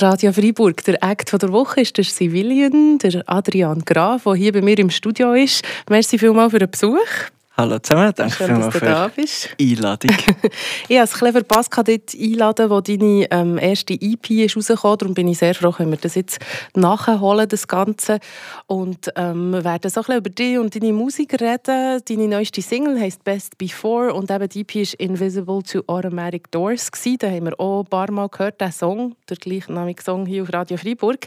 Radio 0.00 0.32
Freiburg. 0.32 0.84
Der 0.84 1.02
Act 1.02 1.32
der 1.32 1.52
Woche 1.52 1.80
ist 1.80 1.96
der 1.96 2.04
Civilian, 2.04 2.98
der 2.98 3.22
Adrian 3.26 3.84
Graf, 3.84 4.24
der 4.24 4.34
hier 4.34 4.52
bei 4.52 4.62
mir 4.62 4.78
im 4.78 4.90
Studio 4.90 5.32
ist. 5.32 5.64
Merci 5.90 6.18
vielmals 6.18 6.52
für 6.52 6.58
den 6.58 6.70
Besuch. 6.70 6.98
Hallo 7.60 7.76
zusammen, 7.80 8.12
danke 8.14 8.36
Schön, 8.36 8.46
vielmals 8.46 8.72
für 8.72 8.84
da 8.84 9.08
bist. 9.08 9.48
Einladung. 9.60 10.16
ich 10.88 10.96
habe 10.96 11.04
es 11.06 11.12
clever 11.12 11.40
verpasst, 11.40 11.72
dort 11.74 12.14
einladen, 12.14 12.70
wo 12.70 12.80
deine 12.80 13.26
ähm, 13.32 13.58
erste 13.58 13.94
EP 13.94 14.30
ist 14.30 14.56
rausgekommen. 14.56 14.98
Darum 14.98 15.14
bin 15.14 15.26
ich 15.26 15.38
sehr 15.38 15.56
froh, 15.56 15.74
wenn 15.76 15.90
wir 15.90 15.98
das 15.98 16.14
jetzt 16.14 16.38
nachholen, 16.76 17.48
das 17.48 17.66
Ganze. 17.66 18.20
Und 18.68 19.10
ähm, 19.16 19.50
wir 19.50 19.64
werden 19.64 19.90
so 19.90 20.02
ein 20.02 20.04
bisschen 20.04 20.18
über 20.18 20.30
dich 20.30 20.56
und 20.56 20.72
deine 20.72 20.92
Musik 20.92 21.32
reden. 21.40 22.00
Deine 22.08 22.28
neueste 22.28 22.62
Single 22.62 23.00
heisst 23.00 23.24
«Best 23.24 23.58
Before» 23.58 24.14
und 24.14 24.30
eben 24.30 24.48
die 24.48 24.60
EP 24.60 24.76
ist 24.76 24.94
«Invisible 24.94 25.60
to 25.64 25.82
Automatic 25.88 26.52
Doors». 26.52 26.92
Gewesen. 26.92 27.18
Da 27.18 27.28
haben 27.28 27.46
wir 27.46 27.58
auch 27.58 27.80
ein 27.80 27.86
paar 27.86 28.12
Mal 28.12 28.28
gehört, 28.28 28.60
den 28.60 28.70
Song, 28.70 29.16
der 29.28 29.36
gleichnamige 29.36 30.00
Song 30.00 30.26
hier 30.26 30.44
auf 30.44 30.52
Radio 30.52 30.76
Freiburg. 30.76 31.26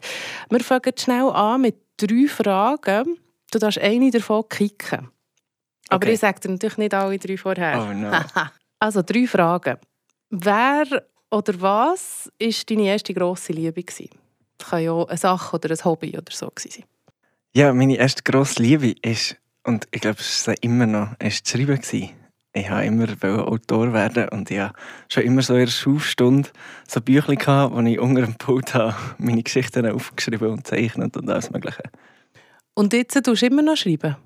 Wir 0.50 0.62
fangen 0.62 0.94
schnell 0.98 1.30
an 1.30 1.60
mit 1.60 1.76
drei 1.98 2.28
Fragen. 2.30 3.18
Du 3.52 3.60
darfst 3.60 3.80
eine 3.80 4.12
davon 4.12 4.48
kicken. 4.48 5.10
Aber 5.92 6.08
ich 6.08 6.20
sage 6.20 6.40
dir 6.40 6.50
natürlich 6.50 6.78
nicht 6.78 6.94
alle 6.94 7.20
drei 7.20 7.38
vorher. 7.38 7.88
Oh 7.90 7.94
no. 7.94 8.12
also 8.80 9.02
drei 9.02 9.28
Fragen. 9.28 9.78
Wer 10.30 10.86
oder 11.30 11.62
was 11.62 12.32
war 12.40 12.66
deine 12.70 12.84
erste 12.84 13.14
grosse 13.14 13.54
Liebe? 13.54 13.84
Das 13.84 14.70
kann 14.70 14.84
ja 14.84 15.06
eine 15.06 15.18
Sache 15.18 15.56
oder 15.56 15.72
ein 15.72 15.86
Hobby 15.86 16.12
oder 16.18 16.32
so 16.32 16.52
sein. 16.58 16.84
Ja, 17.54 17.74
meine 17.74 17.98
erste 17.98 18.24
grosse 18.24 18.62
Liebe 18.62 18.96
ist, 19.02 19.36
und 19.64 19.88
ich 19.92 20.02
glaube, 20.02 20.20
es 20.20 20.48
ist 20.48 20.64
immer 20.64 20.86
noch, 20.86 21.10
ist 21.20 21.46
zu 21.46 21.58
schreiben. 21.58 21.80
Ich 22.54 22.70
wollte 22.70 22.86
immer 22.86 23.48
Autor 23.48 23.94
werden 23.94 24.28
und 24.30 24.52
ich 24.52 24.60
hatte 24.60 24.76
schon 25.08 25.24
immer 25.24 25.42
so 25.42 25.54
in 25.54 25.62
der 25.62 25.72
Schulstunde 25.72 26.50
so 26.86 27.00
Bücher, 27.00 27.36
gehabt, 27.36 27.74
wo 27.74 27.80
ich 27.80 28.00
unter 28.00 28.22
dem 28.22 28.36
Pult 28.36 28.74
habe, 28.74 28.96
meine 29.18 29.42
Geschichten 29.42 29.90
aufgeschrieben 29.90 30.50
und 30.50 30.64
gezeichnet 30.66 31.16
und 31.16 31.30
alles 31.30 31.50
Mögliche. 31.50 31.84
Und 32.74 32.92
jetzt 32.92 33.22
tust 33.24 33.42
du 33.42 33.46
immer 33.46 33.62
noch 33.62 33.78
schreiben? 33.78 34.18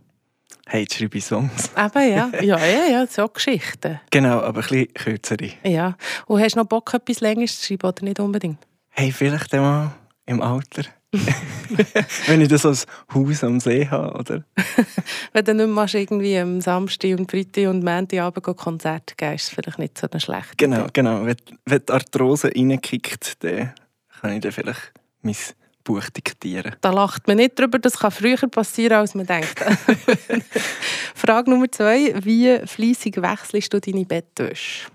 Hey, 0.68 0.82
jetzt 0.82 0.96
schreibe 0.96 1.18
ich 1.18 1.26
Songs. 1.26 1.70
Eben, 1.78 2.12
ja. 2.12 2.32
Ja, 2.42 2.66
ja, 2.66 2.86
ja, 2.90 3.08
so 3.08 3.28
Geschichten. 3.28 4.00
Genau, 4.10 4.40
aber 4.40 4.62
ein 4.62 4.68
bisschen 4.68 4.94
kürzere. 4.94 5.52
Ja. 5.64 5.96
Und 6.26 6.42
hast 6.42 6.56
du 6.56 6.60
noch 6.60 6.68
Bock, 6.68 6.94
etwas 6.94 7.20
Längeres 7.20 7.60
zu 7.60 7.68
schreiben 7.68 7.88
oder 7.88 8.04
nicht 8.04 8.20
unbedingt? 8.20 8.58
Hey, 8.90 9.12
vielleicht 9.12 9.54
einmal 9.54 9.92
im 10.26 10.42
Alter. 10.42 10.84
Wenn 12.28 12.42
ich 12.42 12.48
das 12.48 12.66
als 12.66 12.86
Haus 13.14 13.44
am 13.44 13.60
See 13.60 13.88
habe, 13.88 14.18
oder? 14.18 14.44
Wenn 15.34 15.46
du 15.46 15.54
nicht 15.54 15.68
mehr 15.68 16.02
irgendwie 16.02 16.38
am 16.38 16.62
Samstag 16.62 17.18
und 17.18 17.30
Freitag 17.30 17.68
und 17.68 17.84
Montagabend 17.84 18.58
Konzert 18.58 19.18
geben, 19.18 19.36
ist 19.36 19.44
es 19.44 19.50
vielleicht 19.50 19.80
nicht 19.80 19.98
so 19.98 20.08
schlecht. 20.20 20.58
Genau, 20.58 20.88
genau. 20.92 21.26
Wenn, 21.26 21.38
wenn 21.66 21.82
die 21.88 21.94
Arthrose 21.94 22.52
reinkickt, 22.56 23.44
dann 23.44 23.74
kann 24.20 24.34
ich 24.34 24.42
dann 24.42 24.52
vielleicht 24.52 24.92
mein 25.22 25.36
Buch 25.86 26.10
diktieren. 26.10 26.76
Da 26.82 26.92
lacht 26.92 27.28
man 27.28 27.38
nicht 27.38 27.58
drüber, 27.58 27.80
das 27.80 28.00
kann 28.00 28.12
früher 28.12 28.36
passieren, 28.50 28.98
als 28.98 29.16
man 29.16 29.26
denkt. 29.26 29.58
Frage 31.16 31.50
Nummer 31.50 31.72
zwei: 31.72 32.14
Wie 32.26 32.60
fließig 32.66 33.22
wechselst 33.22 33.74
du 33.74 33.80
deine 33.80 34.04
Bettwäsche? 34.04 34.90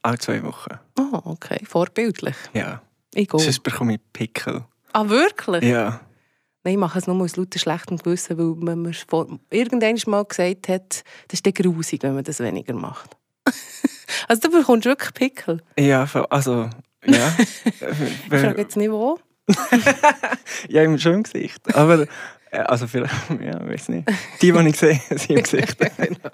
Alle 0.00 0.18
zwei 0.18 0.42
Wochen. 0.42 0.78
Oh, 0.98 1.20
okay. 1.24 1.60
Vorbildlich. 1.64 2.36
Ja. 2.54 2.80
Ich. 3.14 3.28
Sonst 3.30 3.62
bekomme 3.62 3.94
ich 3.94 4.00
Pickel. 4.12 4.64
Ah, 4.92 5.08
wirklich? 5.08 5.64
Ja. 5.64 6.00
Nein, 6.64 6.74
ich 6.74 6.78
mache 6.78 6.98
es 6.98 7.06
nur 7.06 7.20
aus 7.20 7.36
lauter 7.36 7.58
schlechtem 7.58 7.98
Gewissen, 7.98 8.38
weil 8.38 8.54
man 8.64 8.82
mir 8.82 8.92
irgendwann 9.50 9.98
mal 10.06 10.24
gesagt 10.24 10.68
hat, 10.68 11.02
das 11.28 11.40
ist 11.40 11.54
grusig, 11.54 12.02
wenn 12.02 12.14
man 12.14 12.24
das 12.24 12.38
weniger 12.38 12.74
macht. 12.74 13.16
also 14.28 14.48
du 14.48 14.58
bekommst 14.58 14.84
wirklich 14.86 15.12
Pickel? 15.12 15.60
Ja, 15.76 16.06
also, 16.30 16.70
ja. 17.04 17.36
ich 17.64 18.28
frage 18.28 18.60
jetzt 18.60 18.76
nicht 18.76 18.90
wo. 18.92 19.18
ja, 20.68 20.82
im 20.82 20.98
schönen 20.98 21.22
Gesicht. 21.22 21.74
Aber, 21.74 22.06
äh, 22.50 22.58
also 22.58 22.86
vielleicht, 22.86 23.14
ja, 23.40 23.66
weiß 23.66 23.88
nicht. 23.90 24.08
Die, 24.40 24.52
die 24.52 24.68
ich 24.68 24.76
sehe, 24.76 25.00
sind 25.08 25.30
im 25.30 25.42
Gesicht. 25.42 25.78
Genau. 25.78 26.30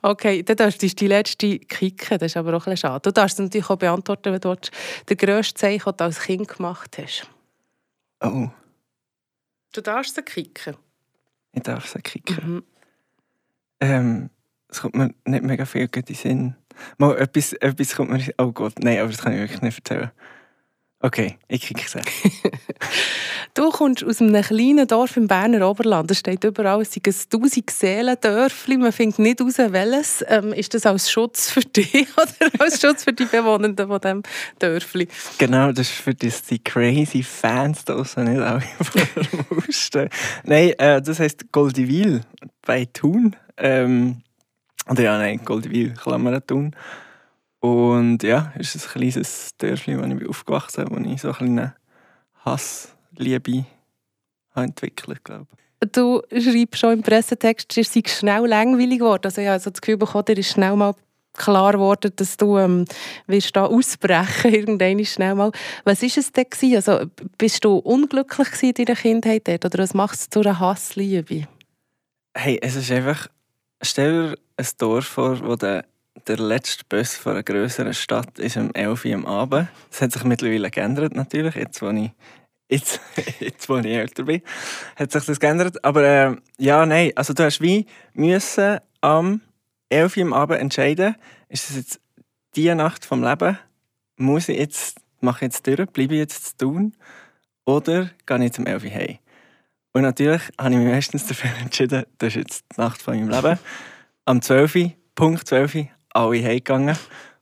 Okay, 0.00 0.42
dann 0.42 0.56
darfst 0.56 0.82
du 0.82 0.86
die 0.86 1.06
letzte 1.06 1.58
kicken, 1.58 2.18
das 2.18 2.32
ist 2.32 2.36
aber 2.36 2.54
auch 2.54 2.66
ein 2.66 2.76
schade. 2.76 3.00
Du 3.02 3.12
darfst 3.12 3.38
natürlich 3.38 3.68
auch 3.68 3.76
beantworten, 3.76 4.32
wenn 4.32 4.40
du 4.40 4.56
den 5.08 5.16
grössten 5.16 5.58
Zeichen, 5.58 5.84
den 5.84 5.96
du 5.96 6.04
als 6.04 6.20
Kind 6.20 6.48
gemacht 6.48 6.96
hast. 6.98 7.28
Oh. 8.20 8.48
Du 9.72 9.80
darfst 9.80 10.14
sie 10.14 10.22
kicken. 10.22 10.76
Ich 11.52 11.62
darf 11.62 11.86
sie 11.86 12.00
kicken. 12.00 12.54
Mhm. 12.54 12.62
Ähm, 13.80 14.30
es 14.68 14.80
kommt 14.80 14.94
mir 14.94 15.14
nicht 15.24 15.44
mega 15.44 15.66
viel 15.66 15.82
in 15.82 16.04
den 16.04 16.16
Sinn. 16.16 16.56
Mal 16.96 17.18
etwas, 17.18 17.52
etwas 17.54 17.94
kommt 17.94 18.10
mir... 18.10 18.22
Oh 18.38 18.52
Gott, 18.52 18.74
nein, 18.78 18.98
aber 19.00 19.10
das 19.10 19.20
kann 19.20 19.34
ich 19.34 19.40
wirklich 19.40 19.60
nicht 19.60 19.78
erzählen. 19.78 20.10
Okay, 21.04 21.36
ich 21.48 21.62
kriege 21.62 21.82
es. 21.84 21.96
du 23.54 23.70
kommst 23.70 24.04
aus 24.04 24.20
einem 24.20 24.40
kleinen 24.40 24.86
Dorf 24.86 25.16
im 25.16 25.26
Berner 25.26 25.68
Oberland. 25.68 26.08
Es 26.12 26.20
steht 26.20 26.44
überall, 26.44 26.82
es 26.82 26.92
sind 26.92 27.08
ein 27.08 27.14
1000 27.32 27.70
Seelendörfli. 27.70 28.76
Man 28.76 28.92
findet 28.92 29.18
nicht 29.18 29.40
heraus, 29.40 29.58
welches. 29.58 30.24
Ähm, 30.28 30.52
ist 30.52 30.74
das 30.74 30.86
als 30.86 31.10
Schutz 31.10 31.50
für 31.50 31.62
dich 31.62 32.06
oder 32.16 32.50
als 32.60 32.80
Schutz 32.80 33.02
für 33.02 33.12
die 33.12 33.24
Bewohner 33.24 33.74
von 33.76 34.00
diesem 34.00 34.22
Dörfli? 34.60 35.08
Genau, 35.38 35.72
das 35.72 35.88
ist 35.88 35.96
für 35.96 36.14
die, 36.14 36.32
die 36.48 36.60
crazy 36.60 37.24
Fans 37.24 37.84
da 37.84 37.94
draussen, 37.94 38.24
nicht 38.24 38.40
alle 38.40 38.62
mussten. 39.50 40.08
Nein, 40.44 40.70
äh, 40.78 41.02
das 41.02 41.18
heisst 41.18 41.50
Goldiville 41.50 42.20
bei 42.64 42.84
Thun. 42.84 43.34
Ähm, 43.56 44.22
oder 44.88 45.02
ja, 45.02 45.18
nein, 45.18 45.40
Goldiville, 45.44 45.94
Klammern 45.94 46.40
Thun. 46.46 46.76
Und 47.62 48.24
ja, 48.24 48.52
es 48.58 48.74
ist 48.74 48.88
ein 48.88 49.00
kleines 49.00 49.56
Dörfchen, 49.56 49.96
wo 50.00 50.04
ich 50.04 50.28
aufgewachsen 50.28 50.84
bin, 50.86 51.06
wo 51.06 51.10
ich 51.12 51.20
so 51.20 51.28
eine 51.28 51.36
kleine 51.36 51.74
Hassliebe 52.44 53.66
entwickelt 54.56 55.24
glaube 55.24 55.46
Du 55.92 56.22
schreibst 56.32 56.80
schon 56.80 56.94
im 56.94 57.02
Pressetext, 57.02 57.78
es 57.78 57.92
sei 57.92 58.02
schnell 58.04 58.46
langweilig 58.46 58.98
geworden. 58.98 59.22
Also 59.24 59.40
ich 59.40 59.46
habe 59.46 59.62
das 59.62 59.80
Gefühl 59.80 59.96
bekommen, 59.96 60.24
dir 60.24 60.38
ist 60.38 60.50
schnell 60.50 60.74
mal 60.74 60.94
klar 61.34 61.72
geworden, 61.72 62.12
dass 62.16 62.36
du 62.36 62.58
ähm, 62.58 62.84
wirst 63.28 63.54
da 63.54 63.66
ausbrechen 63.66 64.52
irgendwann 64.52 65.04
schnell 65.04 65.36
mal. 65.36 65.52
Was 65.84 66.02
ist 66.02 66.18
es 66.18 66.32
denn 66.32 66.46
gewesen? 66.50 66.76
Also 66.76 67.06
bist 67.38 67.64
du 67.64 67.76
unglücklich 67.76 68.48
in 68.62 68.74
deiner 68.74 68.98
Kindheit 68.98 69.46
dort, 69.46 69.64
oder 69.66 69.78
was 69.78 69.94
macht 69.94 70.18
es 70.18 70.28
zu 70.28 70.40
einer 70.40 70.58
Hassliebe? 70.58 71.46
Hey, 72.34 72.58
es 72.60 72.74
ist 72.74 72.90
einfach, 72.90 73.28
stell 73.82 74.30
dir 74.30 74.38
ein 74.56 74.66
Dorf 74.78 75.06
vor, 75.06 75.40
wo 75.44 75.54
der 75.54 75.84
der 76.26 76.38
letzte 76.38 76.84
Bus 76.88 77.16
von 77.16 77.32
einer 77.32 77.42
größeren 77.42 77.94
Stadt 77.94 78.38
ist 78.38 78.56
um 78.56 78.72
11 78.74 79.04
Uhr 79.04 79.14
am 79.14 79.26
Abend. 79.26 79.68
Das 79.90 80.02
hat 80.02 80.12
sich 80.12 80.24
mittlerweile 80.24 80.70
geändert, 80.70 81.14
natürlich, 81.14 81.54
jetzt, 81.54 81.82
wo 81.82 81.90
ich, 81.90 82.10
jetzt, 82.68 83.00
jetzt, 83.40 83.68
wo 83.68 83.78
ich 83.78 83.86
älter 83.86 84.24
bin, 84.24 84.42
hat 84.96 85.12
sich 85.12 85.24
das 85.24 85.40
geändert. 85.40 85.84
Aber 85.84 86.02
äh, 86.02 86.36
ja, 86.58 86.86
nein, 86.86 87.12
also 87.16 87.32
du 87.32 87.44
hast 87.44 87.60
wie 87.60 87.86
müssen 88.14 88.78
am 89.00 89.40
11 89.88 90.16
Uhr 90.16 90.22
am 90.24 90.32
Abend 90.32 90.60
entscheiden, 90.60 91.16
ist 91.48 91.70
es 91.70 91.76
jetzt 91.76 92.00
die 92.54 92.72
Nacht 92.74 93.04
vom 93.04 93.22
Leben, 93.22 93.58
muss 94.16 94.48
ich 94.48 94.58
jetzt, 94.58 95.00
mache 95.20 95.44
ich 95.44 95.52
jetzt 95.52 95.66
durch, 95.66 95.90
bleibe 95.90 96.14
ich 96.14 96.20
jetzt 96.20 96.44
zu 96.44 96.56
tun 96.66 96.96
oder 97.64 98.10
gehe 98.26 98.36
ich 98.36 98.44
jetzt 98.44 98.58
um 98.58 98.66
11 98.66 98.84
Uhr 98.84 98.90
heim? 98.90 99.18
Und 99.94 100.02
natürlich 100.02 100.42
habe 100.58 100.70
ich 100.70 100.80
mich 100.80 100.88
meistens 100.88 101.26
dafür 101.26 101.50
entschieden, 101.60 102.04
das 102.18 102.28
ist 102.28 102.36
jetzt 102.36 102.64
die 102.76 102.80
Nacht 102.80 103.02
von 103.02 103.18
meinem 103.18 103.28
Leben. 103.28 103.58
Am 104.24 104.40
12 104.40 104.74
Uhr, 104.76 104.92
Punkt 105.14 105.46
12 105.46 105.74
Uhr, 105.74 105.88
alle 106.14 106.42
heimgegangen. 106.42 106.96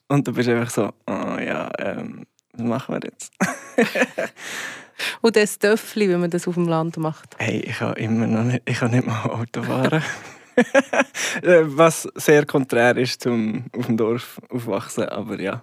Und 0.08 0.26
du 0.26 0.32
bist 0.32 0.48
einfach 0.48 0.70
so, 0.70 0.90
oh 1.06 1.38
ja, 1.38 1.70
ähm, 1.78 2.26
was 2.52 2.62
machen 2.62 2.94
wir 2.94 3.00
jetzt? 3.08 3.32
Und 5.22 5.36
das 5.36 5.58
Töffli, 5.58 6.08
wenn 6.08 6.20
man 6.20 6.30
das 6.30 6.46
auf 6.46 6.54
dem 6.54 6.68
Land 6.68 6.96
macht? 6.96 7.36
Hey, 7.38 7.60
ich 7.60 7.78
kann 7.78 7.94
immer 7.94 8.26
noch 8.26 8.44
nicht, 8.44 8.62
ich 8.66 8.78
kann 8.78 8.90
nicht 8.90 9.06
mal 9.06 9.22
Auto 9.24 9.62
fahren. 9.62 10.02
Äh, 11.42 11.62
was 11.64 12.06
sehr 12.16 12.44
konträr 12.44 12.94
ist 12.98 13.22
zum 13.22 13.64
auf 13.74 13.86
dem 13.86 13.96
Dorf 13.96 14.38
aufwachsen, 14.50 15.08
aber 15.08 15.40
ja. 15.40 15.62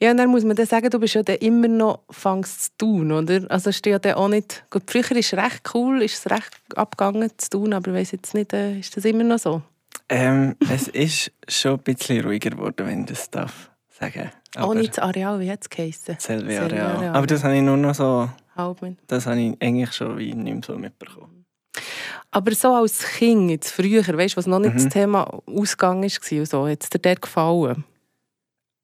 Ja, 0.00 0.12
und 0.12 0.18
dann 0.18 0.28
muss 0.28 0.44
man 0.44 0.54
dann 0.54 0.66
sagen, 0.66 0.90
du 0.90 1.00
bist 1.00 1.14
ja 1.14 1.24
dann 1.24 1.36
immer 1.36 1.66
noch 1.66 2.00
fangst 2.10 2.62
zu 2.62 2.70
tun, 2.78 3.10
oder? 3.10 3.40
Also 3.48 3.70
ist 3.70 3.84
ja 3.84 3.98
dann 3.98 4.14
auch 4.14 4.28
nicht... 4.28 4.64
Gut, 4.70 4.84
früher 4.86 5.10
ist 5.12 5.32
es 5.32 5.38
recht 5.38 5.70
cool, 5.74 6.02
ist 6.02 6.18
es 6.18 6.30
recht 6.30 6.52
abgegangen 6.76 7.30
zu 7.36 7.50
tun, 7.50 7.72
aber 7.72 7.90
ich 7.90 7.96
weiß 7.96 8.12
jetzt 8.12 8.34
nicht, 8.34 8.52
äh, 8.52 8.78
ist 8.78 8.96
das 8.96 9.04
immer 9.04 9.24
noch 9.24 9.38
so? 9.38 9.62
Ähm, 10.08 10.56
es 10.70 10.88
ist 10.88 11.32
schon 11.48 11.72
ein 11.72 11.78
bisschen 11.78 12.24
ruhiger 12.24 12.50
geworden, 12.50 12.86
wenn 12.86 13.00
ich 13.00 13.06
das 13.06 13.30
darf 13.30 13.70
sagen 13.88 14.30
darf. 14.52 14.66
Ohne 14.66 14.86
das 14.86 14.98
Areal, 14.98 15.40
wie 15.40 15.50
hat 15.50 15.60
es 15.62 15.70
geheißen? 15.70 16.16
Selbe 16.18 16.60
Areal. 16.60 16.96
Areal. 16.96 17.16
Aber 17.16 17.26
das 17.26 17.44
habe 17.44 17.56
ich 17.56 17.62
nur 17.62 17.76
noch 17.76 17.94
so... 17.94 18.28
Halbmin. 18.54 18.98
Das 19.06 19.26
habe 19.26 19.40
ich 19.40 19.56
eigentlich 19.62 19.92
schon 19.92 20.18
wie 20.18 20.34
nicht 20.34 20.54
mehr 20.54 20.62
so 20.64 20.76
mitbekommen. 20.76 21.46
Aber 22.30 22.54
so 22.54 22.74
als 22.74 23.04
Kind, 23.04 23.50
jetzt 23.50 23.70
früher, 23.70 24.06
weißt 24.06 24.34
du, 24.34 24.38
was 24.38 24.46
noch 24.46 24.58
nicht 24.58 24.74
mhm. 24.74 24.78
das 24.78 24.88
Thema 24.88 25.22
Ausgang 25.46 26.02
war, 26.02 26.38
und 26.38 26.46
so, 26.46 26.68
hat 26.68 26.82
es 26.82 26.90
dir 26.90 26.98
dort 26.98 27.22
gefallen? 27.22 27.84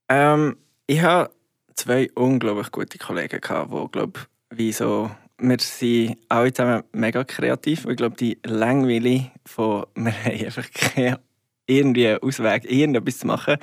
Ähm, 0.08 0.56
ich 0.86 1.02
hatte 1.02 1.32
zwei 1.74 2.10
unglaublich 2.14 2.70
gute 2.70 2.98
Kollegen, 2.98 3.40
die, 3.40 3.88
glaube 3.92 4.20
wie 4.50 4.72
so 4.72 5.10
wir 5.38 5.58
sind 5.60 6.18
alle 6.28 6.52
zusammen 6.52 6.82
mega 6.92 7.24
kreativ. 7.24 7.86
Ich 7.86 7.96
glaube, 7.96 8.16
die 8.16 8.38
Langweile 8.44 9.30
von 9.44 9.86
wir 9.94 10.12
haben 10.12 10.44
einfach 10.44 10.70
keine 10.72 11.20
irgendwie 11.68 12.08
einen 12.08 12.22
Ausweg, 12.22 12.64
irgendetwas 12.64 13.18
zu 13.18 13.26
machen. 13.26 13.56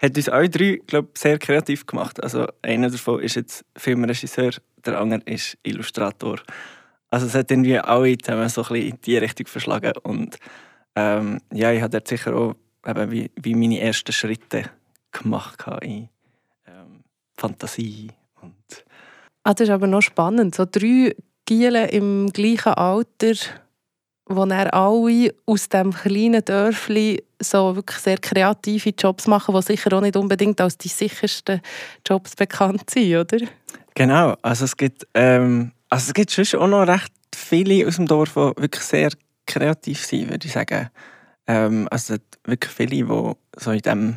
Hat 0.00 0.16
uns 0.16 0.28
alle 0.28 0.50
drei, 0.50 0.80
glaube 0.86 1.10
sehr 1.16 1.38
kreativ 1.38 1.86
gemacht. 1.86 2.22
Also 2.22 2.46
einer 2.60 2.90
davon 2.90 3.20
ist 3.20 3.36
jetzt 3.36 3.64
Filmregisseur, 3.76 4.50
der 4.84 5.00
andere 5.00 5.22
ist 5.26 5.56
Illustrator. 5.62 6.40
Also 7.10 7.26
es 7.26 7.34
hat 7.34 7.50
irgendwie 7.50 7.78
alle 7.78 8.18
zusammen 8.18 8.48
so 8.48 8.62
ein 8.62 8.68
bisschen 8.68 8.88
in 8.88 9.00
die 9.02 9.16
Richtung 9.16 9.46
verschlagen 9.46 9.92
und 10.02 10.38
ähm, 10.96 11.40
ja, 11.52 11.72
ich 11.72 11.80
habe 11.80 11.90
dort 11.90 12.08
sicher 12.08 12.34
auch 12.34 12.54
eben 12.86 13.10
wie, 13.10 13.30
wie 13.36 13.54
meine 13.54 13.80
ersten 13.80 14.12
Schritte 14.12 14.64
gemacht 15.12 15.64
in 15.82 16.08
ähm, 16.66 17.04
Fantasie 17.36 18.08
und 18.08 18.21
ah, 19.44 19.54
das 19.54 19.68
ist 19.68 19.72
aber 19.72 19.86
noch 19.86 20.02
spannend. 20.02 20.54
So 20.54 20.64
drei 20.70 21.14
Gielen 21.44 21.88
im 21.88 22.32
gleichen 22.32 22.74
Alter, 22.74 23.34
wo 24.26 24.44
er 24.44 24.72
alle 24.72 25.34
aus 25.46 25.68
dem 25.68 25.92
kleinen 25.92 26.44
Dörfli 26.44 27.22
so 27.40 27.74
wirklich 27.74 27.98
sehr 27.98 28.18
kreative 28.18 28.90
Jobs 28.90 29.26
machen, 29.26 29.54
die 29.54 29.62
sicher 29.62 29.92
auch 29.92 30.00
nicht 30.00 30.16
unbedingt 30.16 30.60
als 30.60 30.78
die 30.78 30.88
sichersten 30.88 31.60
Jobs 32.06 32.36
bekannt 32.36 32.88
sind, 32.88 33.16
oder? 33.16 33.46
Genau, 33.94 34.36
also 34.42 34.64
es 34.64 34.76
gibt, 34.76 35.06
ähm, 35.14 35.72
also 35.90 36.08
es 36.08 36.14
gibt 36.14 36.54
auch 36.54 36.66
noch 36.66 36.86
recht 36.86 37.12
viele 37.34 37.86
aus 37.86 37.96
dem 37.96 38.06
Dorf, 38.06 38.34
die 38.34 38.62
wirklich 38.62 38.84
sehr 38.84 39.10
kreativ 39.46 40.04
sind, 40.04 40.30
würde 40.30 40.46
ich 40.46 40.52
sagen. 40.52 40.88
Ähm, 41.46 41.88
also 41.90 42.16
wirklich 42.44 42.72
viele, 42.72 43.04
die 43.04 43.32
so 43.56 43.70
in 43.72 43.80
diesem 43.80 44.16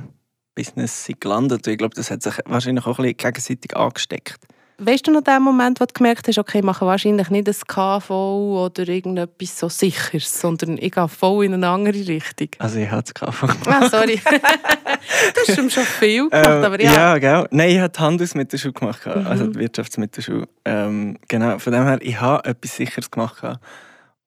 Business 0.54 1.06
sind 1.06 1.20
gelandet. 1.20 1.68
Und 1.68 1.74
ich 1.74 1.78
glaube, 1.78 1.96
das 1.96 2.12
hat 2.12 2.24
sich 2.24 2.36
wahrscheinlich 2.46 2.86
auch 2.86 3.00
ein 3.00 3.04
bisschen 3.04 3.18
gegenseitig 3.18 3.76
angesteckt. 3.76 4.40
Weißt 4.78 5.08
du 5.08 5.12
noch 5.12 5.22
den 5.22 5.42
Moment, 5.42 5.80
wo 5.80 5.86
du 5.86 5.94
gemerkt 5.94 6.28
hast, 6.28 6.38
okay, 6.38 6.60
ich 6.60 6.64
mache 6.64 6.86
wahrscheinlich 6.86 7.30
nicht 7.30 7.48
ein 7.48 7.56
KV 7.68 8.10
oder 8.10 8.88
irgendetwas 8.88 9.58
so 9.58 9.70
Sicheres, 9.70 10.42
sondern 10.42 10.78
ich 10.78 10.92
gehe 10.92 11.08
voll 11.08 11.46
in 11.46 11.54
eine 11.54 11.70
andere 11.70 11.96
Richtung? 11.96 12.50
Also 12.60 12.80
ich 12.80 12.92
habe 12.92 13.04
das 13.04 13.14
KV 13.14 13.44
Ah, 13.68 13.88
sorry. 13.90 14.20
du 14.26 15.42
hast 15.48 15.72
schon 15.72 15.84
viel 15.86 16.30
gemacht, 16.30 16.48
ähm, 16.48 16.64
aber 16.64 16.82
ja. 16.82 16.94
Ja, 16.94 17.18
genau. 17.18 17.46
Nein, 17.52 17.70
ich 17.70 17.80
habe 17.80 17.90
die 17.90 18.00
Handelsmittelschule 18.00 18.74
gemacht, 18.74 19.06
mhm. 19.06 19.28
also 19.28 19.48
die 19.48 19.60
Wirtschaftsmittelschule. 19.60 20.48
Ähm, 20.66 21.18
genau, 21.28 21.58
von 21.58 21.72
dem 21.72 21.84
her, 21.84 22.00
ich 22.02 22.20
habe 22.20 22.44
etwas 22.50 22.76
Sicheres 22.76 23.10
gemacht. 23.10 23.44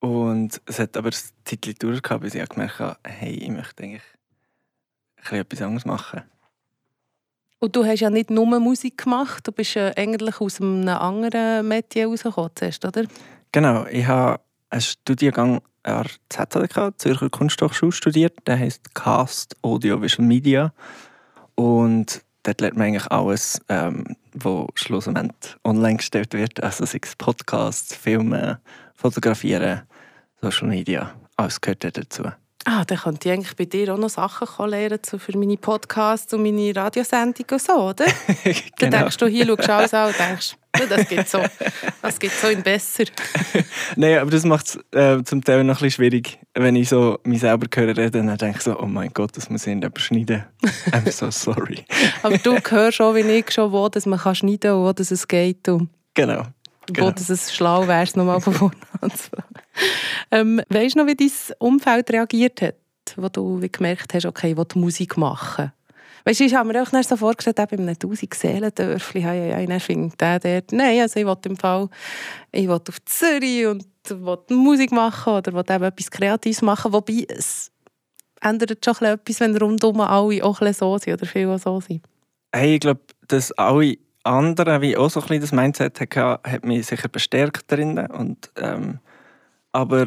Und 0.01 0.61
es 0.65 0.79
hat 0.79 0.97
aber 0.97 1.09
ein 1.09 1.45
Titel 1.45 1.75
durchgehabt, 1.79 2.23
bis 2.23 2.35
ich 2.35 2.49
gemerkt 2.49 2.79
habe, 2.79 2.97
hey, 3.05 3.35
ich 3.35 3.51
möchte 3.51 3.83
eigentlich 3.83 4.03
etwas 5.31 5.61
anderes 5.61 5.85
machen. 5.85 6.23
Und 7.61 7.75
du 7.75 7.85
hast 7.85 8.01
ja 8.01 8.11
nicht 8.11 8.31
nur 8.31 8.47
Musik 8.61 9.05
gemacht, 9.05 9.47
du 9.47 9.53
bist 9.53 9.75
ja 9.75 9.91
eigentlich 9.97 10.41
aus 10.41 10.61
einem 10.61 10.89
anderen 10.89 11.67
Metier 11.67 12.07
rausgekommen, 12.07 12.51
oder? 12.87 13.05
Genau, 13.51 13.87
ich 13.87 14.07
habe 14.07 14.41
einen 14.71 14.81
Studiengang 14.81 15.61
an 15.83 16.05
der 16.05 16.47
ZHDK, 16.47 16.99
Zürcher 16.99 17.31
Kunsthochschule, 17.31 17.93
studiert. 17.93 18.35
Der 18.47 18.59
heißt 18.59 18.95
Cast 18.95 19.57
Audiovisual 19.63 20.27
Media. 20.27 20.73
Und 21.55 22.23
dort 22.43 22.61
lernt 22.61 22.77
man 22.77 22.89
eigentlich 22.89 23.11
alles, 23.11 23.61
ähm, 23.69 24.17
was 24.35 24.67
schlussendlich 24.75 25.57
online 25.65 25.97
gestellt 25.97 26.35
wird. 26.35 26.63
Also 26.63 26.85
sei 26.85 27.01
es 27.03 27.17
Podcasts, 27.17 27.95
Filme, 27.95 28.61
Fotografieren, 28.95 29.83
Social 30.41 30.69
Media. 30.69 31.15
Alles 31.37 31.61
gehört 31.61 31.85
dazu. 31.97 32.25
Ah, 32.71 32.85
dann 32.85 32.99
könnte 32.99 33.27
ich 33.27 33.35
eigentlich 33.35 33.57
bei 33.57 33.65
dir 33.65 33.95
auch 33.95 33.99
noch 33.99 34.11
Sachen 34.11 34.69
lernen 34.69 34.99
so 35.03 35.17
für 35.17 35.35
meine 35.39 35.57
Podcasts 35.57 36.35
und 36.35 36.43
meine 36.43 36.77
Radiosendungen 36.77 37.53
und 37.53 37.63
so, 37.63 37.73
oder? 37.73 38.05
genau. 38.45 38.55
Dann 38.79 38.91
denkst 38.91 39.17
du, 39.17 39.27
hier 39.27 39.47
schaust 39.47 39.67
du 39.67 39.73
alles 39.73 39.95
an 39.95 40.09
und 40.09 40.19
denkst, 40.19 40.57
das 40.91 41.09
geht 41.09 41.29
so. 41.31 41.43
Das 42.03 42.19
geht 42.19 42.31
so 42.33 42.49
in 42.49 42.63
besser. 42.63 43.05
Nein, 43.97 44.19
aber 44.19 44.31
das 44.31 44.45
macht 44.45 44.67
es 44.67 44.79
äh, 44.93 45.25
zum 45.25 45.43
Teil 45.43 45.65
noch 45.65 45.77
ein 45.77 45.85
bisschen 45.85 45.93
schwierig, 45.93 46.39
wenn 46.53 46.77
ich 46.77 46.91
so 46.91 47.19
mich 47.25 47.41
selber 47.41 47.67
höre 47.75 47.97
reden, 47.97 48.27
dann 48.27 48.37
denke 48.37 48.59
ich 48.59 48.65
so, 48.65 48.79
oh 48.79 48.85
mein 48.85 49.15
Gott, 49.15 49.35
das 49.35 49.49
muss 49.49 49.67
ich 49.67 49.75
überschneiden. 49.75 50.45
I'm 50.91 51.11
so 51.11 51.31
sorry. 51.31 51.87
aber 52.23 52.37
du 52.37 52.59
hörst 52.69 53.01
auch 53.01 53.15
wie 53.15 53.21
ich 53.21 53.51
schon, 53.51 53.73
wo 53.73 53.89
dass 53.89 54.05
man 54.05 54.19
kann 54.19 54.35
schneiden 54.35 54.61
kann 54.61 54.73
und 54.75 54.85
wo 54.85 54.93
dass 54.93 55.11
es 55.11 55.27
geht. 55.27 55.67
Und 55.71 55.89
genau. 56.13 56.43
Genau. 56.93 57.09
Wo 57.09 57.11
dass 57.11 57.29
es 57.29 57.55
schlau 57.55 57.87
wäre, 57.87 58.03
es 58.03 58.17
nochmal 58.17 58.41
von 58.41 58.55
vorne 58.55 58.77
anzufangen. 59.01 59.55
Ähm, 60.31 60.61
weißt 60.69 60.95
du 60.95 61.01
noch, 61.01 61.07
wie 61.07 61.15
dein 61.15 61.31
Umfeld 61.59 62.11
reagiert 62.11 62.63
hat, 62.63 62.77
wo 63.17 63.29
du 63.29 63.61
wie 63.61 63.71
gemerkt 63.71 64.15
hast, 64.15 64.27
okay, 64.27 64.51
ich 64.51 64.57
will 64.57 64.67
Musik 64.75 65.17
machen? 65.17 65.73
Weißt 66.25 66.41
du, 66.41 66.45
ich 66.45 66.55
habe 66.55 66.69
mir 66.69 66.83
auch 66.83 67.03
so 67.03 67.17
vorgestellt, 67.17 67.59
eben 67.59 67.83
in 67.83 67.89
einem 67.89 67.97
1000 68.03 68.35
Seelendörfli, 68.35 69.23
ja, 69.23 69.33
ja, 69.33 69.65
dann 69.65 69.81
findet 69.81 70.21
der 70.21 70.39
dort, 70.39 70.73
nein, 70.73 71.01
also 71.01 71.21
ich 71.21 71.27
will 71.27 71.37
im 71.45 71.57
Fall, 71.57 71.89
ich 72.53 72.69
will 72.69 72.75
auf 72.75 73.05
Zürich 73.07 73.67
und 73.67 73.87
will 74.09 74.39
Musik 74.51 74.93
machen 74.93 75.35
oder 75.35 75.53
will 75.53 75.65
eben 75.75 75.85
etwas 75.85 76.11
Kreatives 76.11 76.63
machen, 76.63 76.93
wobei 76.93 77.25
es 77.29 77.71
ändert 78.41 78.85
schon 78.85 79.09
etwas, 79.09 79.41
wenn 79.41 79.57
rundum 79.57 80.01
alle 80.01 80.45
auch 80.45 80.61
so 80.73 80.99
sind 80.99 81.15
oder 81.15 81.27
viele 81.27 81.59
so 81.59 81.81
sind. 81.81 82.03
Hey, 82.53 82.75
ich 82.75 82.81
glaube, 82.81 83.01
dass 83.27 83.53
alle 83.53 83.97
anderen, 84.25 84.83
wie 84.83 84.97
auch 84.97 85.11
so 85.11 85.21
ein 85.21 85.27
bisschen 85.27 85.41
das 85.41 85.53
Mindset 85.53 86.01
hatte, 86.01 86.41
hat 86.45 86.65
mich 86.65 86.87
sicher 86.87 87.09
bestärkt 87.09 87.71
darin 87.71 87.99
und 87.99 88.51
ähm, 88.57 88.99
aber 89.73 90.07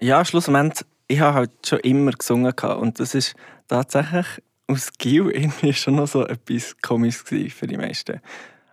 ja, 0.00 0.24
schlussendlich, 0.24 0.86
ich 1.08 1.20
habe 1.20 1.34
halt 1.34 1.50
schon 1.66 1.80
immer 1.80 2.12
gesungen 2.12 2.52
und 2.52 3.00
das 3.00 3.14
ist 3.14 3.34
tatsächlich 3.66 4.26
aus 4.66 4.90
Gil 4.98 5.30
irgendwie 5.34 5.72
schon 5.72 5.96
noch 5.96 6.08
so 6.08 6.26
etwas 6.26 6.76
Komisches 6.80 7.54
für 7.54 7.66
die 7.66 7.76
meisten. 7.76 8.20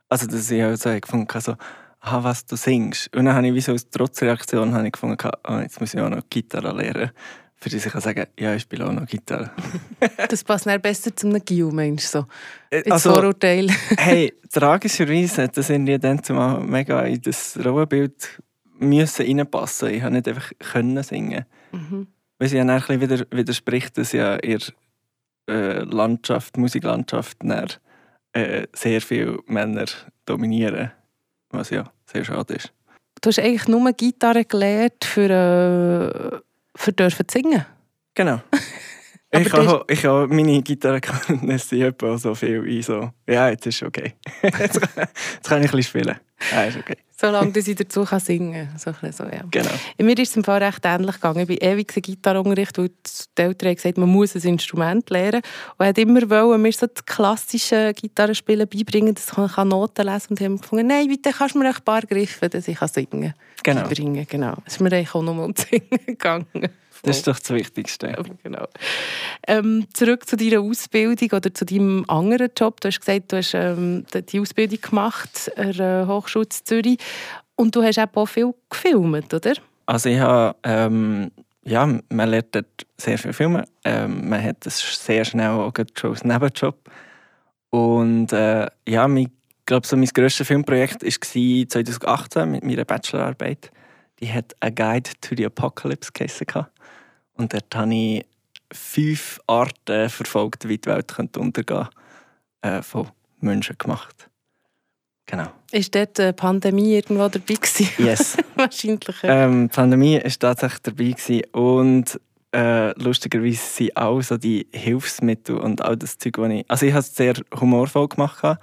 Also, 0.10 0.28
dass 0.28 0.52
ich 0.52 0.62
halt 0.62 0.80
so 0.80 0.90
gefunden 1.00 1.28
habe, 1.30 1.42
so, 1.42 1.56
ah, 2.02 2.24
was 2.24 2.46
du 2.46 2.56
singst. 2.56 3.16
Und 3.16 3.26
dann 3.26 3.36
habe 3.36 3.48
ich 3.48 3.54
wie 3.54 3.62
so 3.62 3.72
als 3.72 3.90
Trotzreaktion 3.90 4.74
habe 4.74 4.86
ich 4.86 4.94
gefunden, 4.94 5.18
oh, 5.48 5.60
jetzt 5.60 5.80
muss 5.80 5.94
ich 5.94 6.00
auch 6.00 6.10
noch 6.10 6.30
Gitarre 6.30 6.76
lernen. 6.76 7.12
Für 7.58 7.70
die 7.70 7.78
ich 7.78 7.84
kann 7.84 8.02
sagen, 8.02 8.26
ja, 8.38 8.54
ich 8.54 8.64
spiele 8.64 8.86
auch 8.86 8.92
noch 8.92 9.06
Gitarre. 9.06 9.52
das 10.30 10.44
passt 10.44 10.66
dann 10.66 10.82
besser 10.82 11.16
zum 11.16 11.32
du 11.34 12.08
so? 12.08 12.26
Ins 12.70 12.92
also, 12.92 13.14
Vorurteil. 13.14 13.70
hey, 13.98 14.34
tragischerweise 14.52 15.44
hat 15.44 15.58
das 15.58 15.70
irgendwie 15.70 15.98
dann 15.98 16.22
zumal 16.24 16.60
mega 16.60 17.02
in 17.04 17.22
das 17.22 17.58
Rollenbild 17.64 18.42
müssen 18.78 19.26
reinpassen. 19.26 19.90
Ich 19.90 20.02
konnte 20.02 20.18
nicht 20.18 20.28
einfach 20.28 20.52
können 20.60 21.02
singen. 21.02 21.46
Mhm. 21.72 22.08
Weil 22.38 22.50
sie 22.50 22.58
ja 22.58 22.66
dann 22.66 22.90
ein 22.90 23.02
wieder, 23.02 23.26
widerspricht, 23.32 23.98
dass 23.98 24.12
ja 24.12 24.38
ihr 24.44 24.60
äh, 25.50 25.80
Landschaft, 25.80 26.58
Musiklandschaft 26.58 27.38
dann, 27.44 27.80
äh, 28.34 28.68
sehr 28.74 29.02
viele 29.02 29.40
Männer 29.48 29.86
dominieren. 30.26 30.92
Was 31.50 31.70
ja 31.70 31.92
sehr 32.06 32.26
schade 32.26 32.56
ist. 32.56 32.74
Du 33.22 33.30
hast 33.30 33.40
eigentlich 33.40 33.68
nur 33.68 33.92
Gitarre 33.94 34.44
gelernt, 34.44 35.06
für, 35.06 35.30
äh, 35.30 36.40
für 36.76 36.92
dürfen 36.92 37.28
zu 37.28 37.40
singen? 37.40 37.66
Genau. 38.14 38.42
ich 39.32 39.52
habe, 39.52 39.86
ich 39.90 40.06
habe 40.06 40.28
meine 40.28 40.62
Gitarrenkenntnisse 40.62 41.76
auch 42.04 42.18
so 42.18 42.36
viel 42.36 42.64
ein. 42.64 42.82
So, 42.82 43.12
ja, 43.28 43.50
jetzt 43.50 43.66
ist 43.66 43.84
okay. 43.84 44.14
jetzt, 44.44 44.80
kann 45.44 45.64
ich 45.64 45.72
ein 45.72 45.78
bisschen 45.78 45.84
spielen. 45.84 46.16
Ist 46.68 46.78
okay. 46.78 46.98
Solange 47.18 47.62
sie 47.62 47.76
dazu 47.76 48.04
kann 48.04 48.20
singen 48.20 48.68
kann. 48.68 48.78
So, 48.78 48.92
so, 49.12 49.24
ja. 49.24 49.44
Genau. 49.50 49.72
Mir 49.98 50.20
ist 50.20 50.32
es 50.32 50.36
im 50.36 50.44
Fall 50.44 50.62
recht 50.62 50.82
ähnlich 50.84 51.16
gegangen. 51.16 51.40
Ich 51.40 51.48
bin 51.48 51.58
ewig 51.58 51.96
in 51.96 52.02
Gitarrenunterricht, 52.02 52.78
weil 52.78 52.90
die 52.90 53.42
Eltern 53.42 53.70
haben 53.70 53.76
gesagt, 53.76 53.98
man 53.98 54.10
muss 54.10 54.36
ein 54.36 54.42
Instrument 54.42 55.10
lernen. 55.10 55.42
Und 55.78 55.86
hat 55.86 55.98
immer 55.98 56.30
wollen, 56.30 56.62
mir 56.62 56.74
so 56.74 56.88
das 56.88 57.06
klassische 57.06 57.94
Gitarrenspielen 57.94 58.68
beibringen, 58.68 59.16
dass 59.16 59.30
ich 59.30 59.58
Noten 59.64 60.06
lesen 60.06 60.36
kann. 60.36 60.38
Und 60.38 60.42
haben 60.42 60.62
gefunden, 60.62 60.88
nein, 60.88 61.08
bitte 61.08 61.32
kannst 61.32 61.56
du 61.56 61.60
mir 61.60 61.70
ein 61.70 61.84
paar 61.86 62.02
Griffe, 62.02 62.50
dass 62.50 62.68
ich 62.68 62.80
singen 62.80 63.22
kann. 63.22 63.34
Genau. 63.64 63.84
Beibringen. 63.84 64.28
genau. 64.30 64.58
Es 64.66 64.74
ist 64.74 64.82
mir 64.82 64.92
eigentlich 64.92 65.16
auch 65.16 65.24
noch 65.24 65.38
um 65.38 65.54
Singen 65.58 66.06
gegangen. 66.06 66.46
Das 67.06 67.18
ist 67.18 67.28
doch 67.28 67.40
das 67.40 67.50
Wichtigste. 67.52 68.16
genau. 68.44 68.68
Ähm, 69.48 69.88
zurück 69.94 70.28
zu 70.28 70.36
deiner 70.36 70.62
Ausbildung 70.62 71.30
oder 71.32 71.54
zu 71.54 71.66
deinem 71.66 72.06
anderen 72.08 72.50
Job. 72.58 72.82
Du 72.82 72.88
hast 72.88 73.00
gesagt, 73.00 73.32
du 73.32 73.38
hast 73.38 73.54
ähm, 73.54 74.06
die 74.14 74.40
Ausbildung 74.40 74.80
gemacht 74.82 75.52
an 75.56 75.74
der 75.74 76.08
Hochschule 76.08 76.50
Zürich 76.50 76.98
und 77.56 77.76
du 77.76 77.84
hast 77.84 78.00
auch 78.00 78.26
viel 78.26 78.54
gefilmt, 78.70 79.34
oder? 79.34 79.54
Also 79.86 80.10
ich 80.10 80.20
habe, 80.20 80.56
ähm, 80.64 81.32
ja, 81.64 81.86
man 81.86 82.30
lernt 82.30 82.54
dort 82.56 82.86
sehr 82.98 83.18
viel 83.18 83.34
filmen. 83.34 83.64
Ähm, 83.84 84.30
man 84.30 84.44
hat 84.44 84.66
das 84.66 84.80
sehr 85.04 85.26
schnell 85.26 85.50
auch 85.50 85.74
schon 85.96 86.12
als 86.12 86.24
Nebenjob. 86.24 86.78
Und 87.70 88.32
äh, 88.34 88.68
ja, 88.88 89.08
ich 89.08 89.30
glaube, 89.66 89.88
so 89.88 89.98
mein 89.98 90.08
grösstes 90.08 90.48
Filmprojekt 90.48 91.04
war 91.04 91.70
2018 91.70 92.52
mit 92.52 92.64
meiner 92.64 92.86
Bachelorarbeit. 92.86 93.72
Die 94.20 94.32
hat 94.32 94.56
«A 94.62 94.70
Guide 94.70 95.10
to 95.22 95.36
the 95.36 95.46
Apocalypse» 95.46 96.12
geheissen. 96.14 96.48
Und 97.36 97.54
dort 97.54 97.76
habe 97.76 97.94
ich 97.94 98.26
fünf 98.72 99.40
Arten 99.48 100.10
verfolgt, 100.10 100.68
wie 100.68 100.78
die 100.78 100.90
Welt 100.90 101.08
könnte 101.08 101.40
untergehen 101.40 101.88
äh, 102.62 102.82
von 102.82 103.10
Menschen 103.40 103.78
gemacht. 103.78 104.30
Genau. 105.28 105.48
Ist 105.72 105.96
dort 105.96 106.18
die 106.18 106.34
Pandemie 106.34 106.96
irgendwo 106.96 107.28
dabei 107.28 107.56
gewesen? 107.56 107.90
Yes. 107.98 108.38
Wahrscheinlich. 108.56 109.16
Ähm, 109.24 109.70
die 109.70 109.76
Pandemie 109.76 110.22
war 110.22 110.32
tatsächlich 110.40 110.82
dabei 110.82 111.12
gewesen. 111.12 111.42
und 111.52 112.20
äh, 112.54 112.98
lustigerweise 113.02 113.58
sind 113.58 113.98
auch 113.98 114.22
so 114.22 114.38
die 114.38 114.68
Hilfsmittel 114.72 115.58
und 115.58 115.82
all 115.82 115.98
das 115.98 116.18
Zeug, 116.18 116.38
was 116.38 116.52
ich... 116.52 116.66
Also 116.70 116.86
ich 116.86 116.94
habe 116.94 117.02
es 117.02 117.16
sehr 117.16 117.34
humorvoll 117.60 118.08
gemacht 118.08 118.58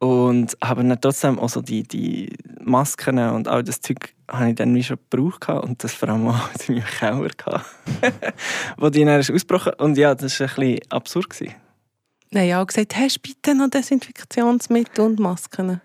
und 0.00 0.56
habe 0.64 0.82
dann 0.82 1.00
trotzdem 1.00 1.38
auch 1.38 1.50
so 1.50 1.60
die, 1.60 1.82
die 1.82 2.32
Masken 2.58 3.18
und 3.18 3.48
all 3.48 3.62
das 3.62 3.80
Zeug 3.80 4.14
habe 4.28 4.48
ich 4.48 4.54
dann 4.56 4.74
wie 4.74 4.82
schon 4.82 4.98
gebraucht 5.10 5.48
und 5.48 5.84
das 5.84 5.92
vor 5.92 6.08
allem 6.08 6.26
auch 6.28 6.48
in 6.68 6.76
meinem 6.76 6.86
Keller 6.86 7.28
gehabt, 7.28 7.66
wo 8.78 8.88
die 8.88 9.04
dann 9.04 9.20
ausgebrochen 9.20 9.74
und 9.74 9.98
ja, 9.98 10.14
das 10.14 10.40
war 10.40 10.48
ein 10.48 10.54
bisschen 10.54 10.80
absurd. 10.90 11.30
Gewesen. 11.30 11.54
Nein, 12.30 12.48
ja, 12.48 12.64
gesagt, 12.64 12.96
hast 12.96 13.16
du 13.16 13.20
bitte 13.20 13.54
noch 13.54 13.68
Desinfektionsmittel 13.68 15.04
und 15.04 15.18
Masken? 15.18 15.80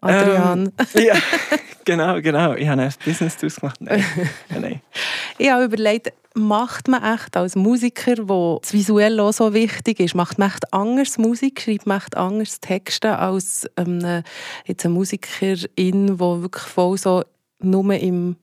Adrian. 0.00 0.72
Ähm, 0.94 1.02
ja, 1.02 1.14
genau, 1.86 2.20
genau. 2.20 2.52
Ich 2.52 2.68
habe 2.68 2.82
ein 2.82 2.92
Business 3.02 3.38
daraus 3.38 3.56
gemacht. 3.56 3.80
Nein. 3.80 4.04
nein. 4.50 4.80
Ich 5.38 5.50
habe 5.50 5.64
überlegt, 5.64 6.12
macht 6.34 6.88
man 6.88 7.02
echt 7.02 7.34
als 7.36 7.56
Musiker, 7.56 8.28
wo 8.28 8.58
das 8.60 8.74
visuell 8.74 9.18
auch 9.20 9.32
so 9.32 9.54
wichtig 9.54 10.00
ist, 10.00 10.14
macht 10.14 10.38
man 10.38 10.50
echt 10.50 10.70
anders 10.72 11.16
Musik, 11.16 11.62
schreibt 11.62 11.86
man 11.86 11.96
echt 11.96 12.14
anders 12.14 12.60
Texte 12.60 13.18
als 13.18 13.66
ähm, 13.78 14.22
jetzt 14.66 14.84
eine 14.84 14.94
Musikerin, 14.94 15.66
die 15.76 16.18
wirklich 16.18 16.64
voll 16.64 16.98
so 16.98 17.24
nur 17.60 17.94
im 17.94 18.36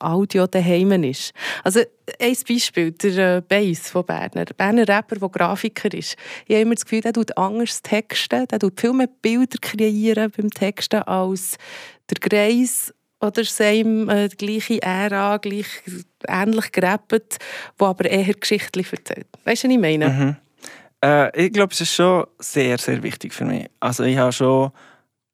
Audio 0.00 0.46
daheim 0.46 1.02
ist. 1.02 1.32
Also 1.64 1.80
ein 2.20 2.36
Beispiel, 2.48 2.92
der 2.92 3.36
äh, 3.38 3.40
Bass 3.40 3.90
von 3.90 4.04
Berner, 4.04 4.44
der 4.44 4.54
Berner 4.54 4.86
Rapper, 4.86 5.16
der 5.16 5.28
Grafiker 5.28 5.92
ist. 5.92 6.16
Ich 6.46 6.54
habe 6.54 6.62
immer 6.62 6.74
das 6.74 6.84
Gefühl, 6.84 7.00
der 7.00 7.12
tut 7.12 7.36
anders 7.36 7.82
texten, 7.82 8.46
der 8.46 8.58
tut 8.58 8.80
viel 8.80 8.92
mehr 8.92 9.08
Bilder 9.22 9.58
kreieren 9.60 10.30
beim 10.36 10.50
Texten 10.50 11.02
als 11.02 11.56
der 12.10 12.28
Greis 12.28 12.94
oder 13.20 13.44
Seim, 13.44 14.08
äh, 14.08 14.28
die 14.28 14.36
gleiche 14.36 14.82
Ära, 14.82 15.36
gleich, 15.38 15.66
ähnlich 16.26 16.72
gerappt, 16.72 17.38
wo 17.76 17.86
aber 17.86 18.08
eher 18.08 18.34
Geschichten 18.34 18.84
erzählt. 18.90 19.26
Weißt 19.44 19.64
du, 19.64 19.68
was 19.68 19.74
ich 19.74 19.80
meine? 19.80 20.08
Mhm. 20.08 20.36
Äh, 21.04 21.46
ich 21.46 21.52
glaube, 21.52 21.72
es 21.72 21.80
ist 21.80 21.94
schon 21.94 22.26
sehr, 22.38 22.78
sehr 22.78 23.02
wichtig 23.02 23.32
für 23.32 23.44
mich. 23.44 23.68
Also 23.80 24.04
ich 24.04 24.16
habe 24.16 24.32
schon 24.32 24.70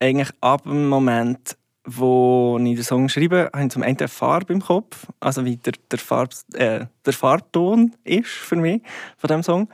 eigentlich 0.00 0.30
ab 0.40 0.64
dem 0.64 0.88
Moment 0.88 1.56
wo 1.84 2.58
ich 2.58 2.76
den 2.76 2.82
Song 2.82 3.08
schreibe, 3.08 3.50
habe 3.52 3.64
ich 3.64 3.70
zum 3.70 3.82
einen 3.82 3.98
eine 3.98 4.08
Farbe 4.08 4.52
im 4.54 4.62
Kopf, 4.62 5.06
also 5.20 5.44
wie 5.44 5.56
der, 5.56 5.74
der, 5.90 5.98
Farb, 5.98 6.32
äh, 6.54 6.86
der 7.04 7.12
Farbton 7.12 7.94
ist 8.04 8.28
für 8.28 8.56
mich 8.56 8.82
von 9.18 9.28
diesem 9.28 9.42
Song. 9.42 9.68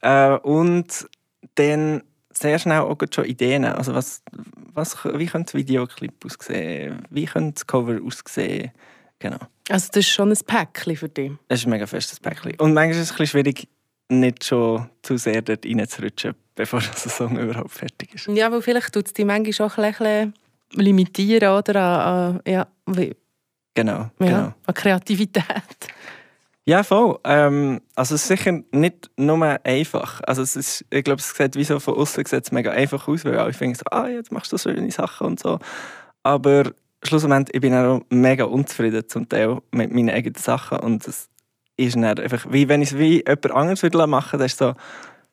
Äh, 0.00 0.36
und 0.38 1.08
dann 1.56 2.02
sehr 2.40 2.58
schnell 2.58 2.80
auch 2.80 2.96
schon 3.12 3.24
Ideen. 3.24 3.64
Also 3.64 3.94
was, 3.94 4.22
was, 4.72 4.96
wie 5.04 5.26
könnte 5.26 5.52
das 5.52 5.54
Videoclip 5.54 6.24
aussehen? 6.24 7.02
Wie 7.10 7.26
könnte 7.26 7.54
das 7.54 7.66
Cover 7.66 7.98
aussehen? 8.04 8.72
Genau. 9.18 9.38
Also 9.68 9.88
das 9.88 9.98
ist 9.98 10.08
schon 10.08 10.30
ein 10.30 10.38
Päckchen 10.46 10.96
für 10.96 11.08
dich? 11.08 11.32
Das 11.48 11.60
ist 11.60 11.66
ein 11.66 11.70
mega 11.70 11.86
festes 11.86 12.18
Päckchen. 12.18 12.54
Und 12.58 12.74
manchmal 12.74 12.90
ist 12.90 12.98
es 12.98 13.10
ein 13.12 13.18
bisschen 13.18 13.26
schwierig, 13.26 13.68
nicht 14.08 14.44
schon 14.44 14.88
zu 15.02 15.16
sehr 15.16 15.42
dort 15.42 15.64
reinzurutschen, 15.64 16.34
bevor 16.54 16.80
der 17.04 17.10
Song 17.10 17.38
überhaupt 17.38 17.70
fertig 17.70 18.14
ist. 18.14 18.26
Ja, 18.28 18.46
aber 18.46 18.62
vielleicht 18.62 18.92
tut 18.92 19.06
es 19.06 19.12
dich 19.12 19.24
manchmal 19.24 19.68
auch 19.68 19.78
ein 19.78 19.92
bisschen 19.92 20.34
limitieren 20.72 21.56
oder 21.56 21.76
an, 21.76 22.36
an 22.36 22.42
ja, 22.46 22.66
wie, 22.86 23.14
genau, 23.74 23.92
ja, 23.92 24.10
genau. 24.18 24.54
an 24.66 24.74
Kreativität. 24.74 25.44
Ja, 26.70 26.84
voll. 26.84 27.18
Ähm, 27.24 27.80
also 27.96 28.14
es 28.14 28.22
ist 28.22 28.28
sicher 28.28 28.60
nicht 28.70 29.10
nur 29.16 29.44
einfach. 29.64 30.20
Also 30.20 30.40
es 30.42 30.54
ist, 30.54 30.84
ich 30.88 31.02
glaube, 31.02 31.18
es 31.18 31.34
sieht 31.34 31.56
wie 31.56 31.64
so 31.64 31.80
von 31.80 31.96
außen 31.96 32.24
sieht 32.24 32.52
mega 32.52 32.70
einfach 32.70 33.08
aus, 33.08 33.24
weil 33.24 33.36
alle 33.38 33.52
finden 33.52 33.74
so, 33.74 33.82
ah, 33.90 34.06
jetzt 34.06 34.30
machst 34.30 34.52
du 34.52 34.56
so 34.56 34.70
schöne 34.70 34.88
Sachen 34.92 35.26
und 35.26 35.40
so. 35.40 35.58
Aber 36.22 36.70
schlussendlich, 37.02 37.56
ich 37.56 37.60
bin 37.60 37.74
auch 37.74 38.02
mega 38.10 38.44
unzufrieden 38.44 39.02
zum 39.08 39.28
Teil 39.28 39.58
mit 39.72 39.92
meinen 39.92 40.10
eigenen 40.10 40.36
Sachen 40.36 40.78
und 40.78 41.08
es 41.08 41.28
ist 41.76 41.96
dann 41.96 42.04
einfach, 42.04 42.46
wie 42.48 42.68
wenn 42.68 42.82
ich 42.82 42.92
es 42.92 42.98
wie 42.98 43.16
jemand 43.16 43.50
anderes 43.50 43.82
würde 43.82 44.06
machen, 44.06 44.38
dann 44.38 44.46
ist 44.46 44.58
so, 44.58 44.74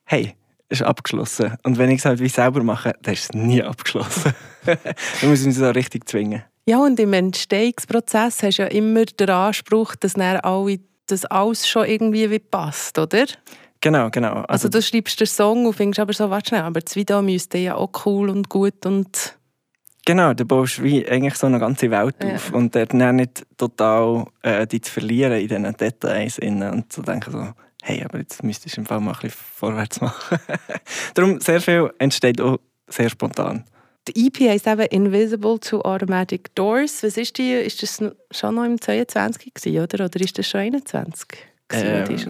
hey, 0.06 0.34
ist 0.70 0.82
abgeschlossen. 0.82 1.56
Und 1.62 1.78
wenn 1.78 1.92
ich 1.92 2.00
es 2.00 2.06
halt 2.06 2.20
wie 2.20 2.30
selber 2.30 2.64
mache, 2.64 2.96
dann 3.04 3.14
ist 3.14 3.26
es 3.26 3.34
nie 3.34 3.62
abgeschlossen. 3.74 4.34
muss 5.22 5.42
ich 5.42 5.46
mich 5.46 5.56
so 5.56 5.70
richtig 5.70 6.10
zwingen. 6.10 6.42
Ja, 6.68 6.80
und 6.80 7.00
im 7.00 7.14
Entstehungsprozess 7.14 8.42
hast 8.42 8.58
du 8.58 8.64
ja 8.64 8.68
immer 8.70 9.06
den 9.06 9.30
Anspruch, 9.30 9.96
dass 9.96 10.14
dann 10.14 10.38
alle, 10.38 10.80
das 11.08 11.26
alles 11.26 11.68
schon 11.68 11.86
irgendwie 11.86 12.30
wie 12.30 12.40
passt, 12.40 12.98
oder? 13.00 13.26
Genau, 13.82 14.10
genau. 14.10 14.34
Also, 14.34 14.68
also 14.68 14.70
du 14.70 14.82
schreibst 14.82 15.20
den 15.20 15.28
Song 15.28 15.66
und 15.66 15.74
findest 15.74 16.00
aber 16.00 16.14
so, 16.14 16.30
warte 16.30 16.50
schnell, 16.50 16.62
aber 16.62 16.82
das 16.82 16.96
Video 16.96 17.22
müsste 17.22 17.58
ja 17.58 17.76
auch 17.76 17.92
cool 18.06 18.30
und 18.30 18.50
gut 18.50 18.86
und... 18.86 19.38
Genau, 20.06 20.34
du 20.34 20.46
baust 20.46 20.82
wie 20.82 21.08
eigentlich 21.08 21.36
so 21.36 21.48
eine 21.48 21.60
ganze 21.60 21.92
Welt 21.92 22.16
ja. 22.24 22.36
auf 22.36 22.54
und 22.54 22.74
dort 22.74 22.94
nicht 22.94 23.46
total 23.58 24.26
äh, 24.42 24.66
die 24.66 24.80
zu 24.80 24.92
verlieren 24.92 25.34
in 25.34 25.48
diesen 25.50 25.76
Details 25.76 26.38
innen 26.38 26.72
und 26.72 26.94
zu 26.94 27.02
denken 27.02 27.32
so, 27.32 27.48
hey, 27.84 28.04
aber 28.04 28.20
jetzt 28.20 28.42
müsstest 28.42 28.78
du 28.78 28.82
im 28.82 28.88
Fall 28.88 29.02
mal 29.02 29.12
ein 29.12 29.20
bisschen 29.20 29.38
vorwärts 29.56 30.00
machen. 30.00 30.40
Darum, 31.14 31.42
sehr 31.42 31.60
viel 31.60 31.92
entsteht 32.00 32.40
auch 32.40 32.58
sehr 32.88 33.10
spontan. 33.10 33.66
Die 34.08 34.28
EP 34.28 34.50
heisst 34.50 34.68
eben 34.68 34.86
Invisible 34.88 35.60
to 35.60 35.82
Automatic 35.82 36.54
Doors. 36.56 37.04
Was 37.04 37.18
ist 37.18 37.38
die? 37.38 37.52
Ist 37.52 37.84
das 37.84 38.02
schon 38.32 38.56
noch 38.56 38.64
im 38.64 38.80
22 38.80 39.54
gewesen, 39.54 39.84
oder? 39.84 40.06
Oder 40.06 40.22
ist 40.22 40.38
das 40.38 40.48
schon 40.48 40.62
21? 40.62 41.28
Ähm, 41.70 42.06
die 42.08 42.14
ist 42.14 42.26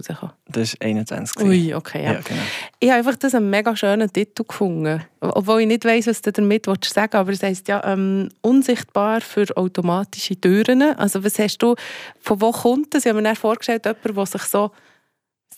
das 0.48 0.74
ist 0.74 0.82
21. 0.82 1.40
Ui, 1.42 1.72
okay, 1.72 2.02
ja. 2.02 2.12
ja 2.14 2.20
genau. 2.20 2.40
Ich 2.80 2.88
habe 2.88 2.98
einfach 2.98 3.16
das 3.16 3.36
einen 3.36 3.50
mega 3.50 3.76
schönen 3.76 4.12
Titel 4.12 4.42
gefunden. 4.42 5.04
Obwohl 5.20 5.60
ich 5.60 5.68
nicht 5.68 5.84
weiss, 5.84 6.08
was 6.08 6.22
du 6.22 6.32
damit 6.32 6.66
sagen 6.66 6.76
willst, 6.84 7.14
aber 7.14 7.30
es 7.30 7.42
heisst 7.42 7.68
ja 7.68 7.84
ähm, 7.84 8.30
«Unsichtbar 8.40 9.20
für 9.20 9.44
automatische 9.56 10.40
Türen». 10.40 10.82
Also 10.82 11.22
was 11.22 11.38
hast 11.38 11.58
du, 11.58 11.76
von 12.20 12.40
wo 12.40 12.50
kommt 12.50 12.94
das? 12.94 13.06
Ich 13.06 13.10
habe 13.12 13.22
mir 13.22 13.36
vorgestellt, 13.36 13.84
jemand, 13.84 14.16
der 14.16 14.26
sich 14.26 14.42
so 14.42 14.72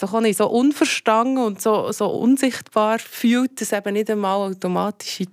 doch 0.02 0.14
auch 0.14 0.20
nicht 0.20 0.38
so 0.38 0.48
unverstanden 0.48 1.38
und 1.38 1.60
so, 1.60 1.92
so 1.92 2.06
unsichtbar 2.06 2.98
fühlt, 2.98 3.60
dass 3.60 3.72
eben 3.72 3.94
nicht 3.94 4.10
einmal 4.10 4.50
automatische 4.50 5.26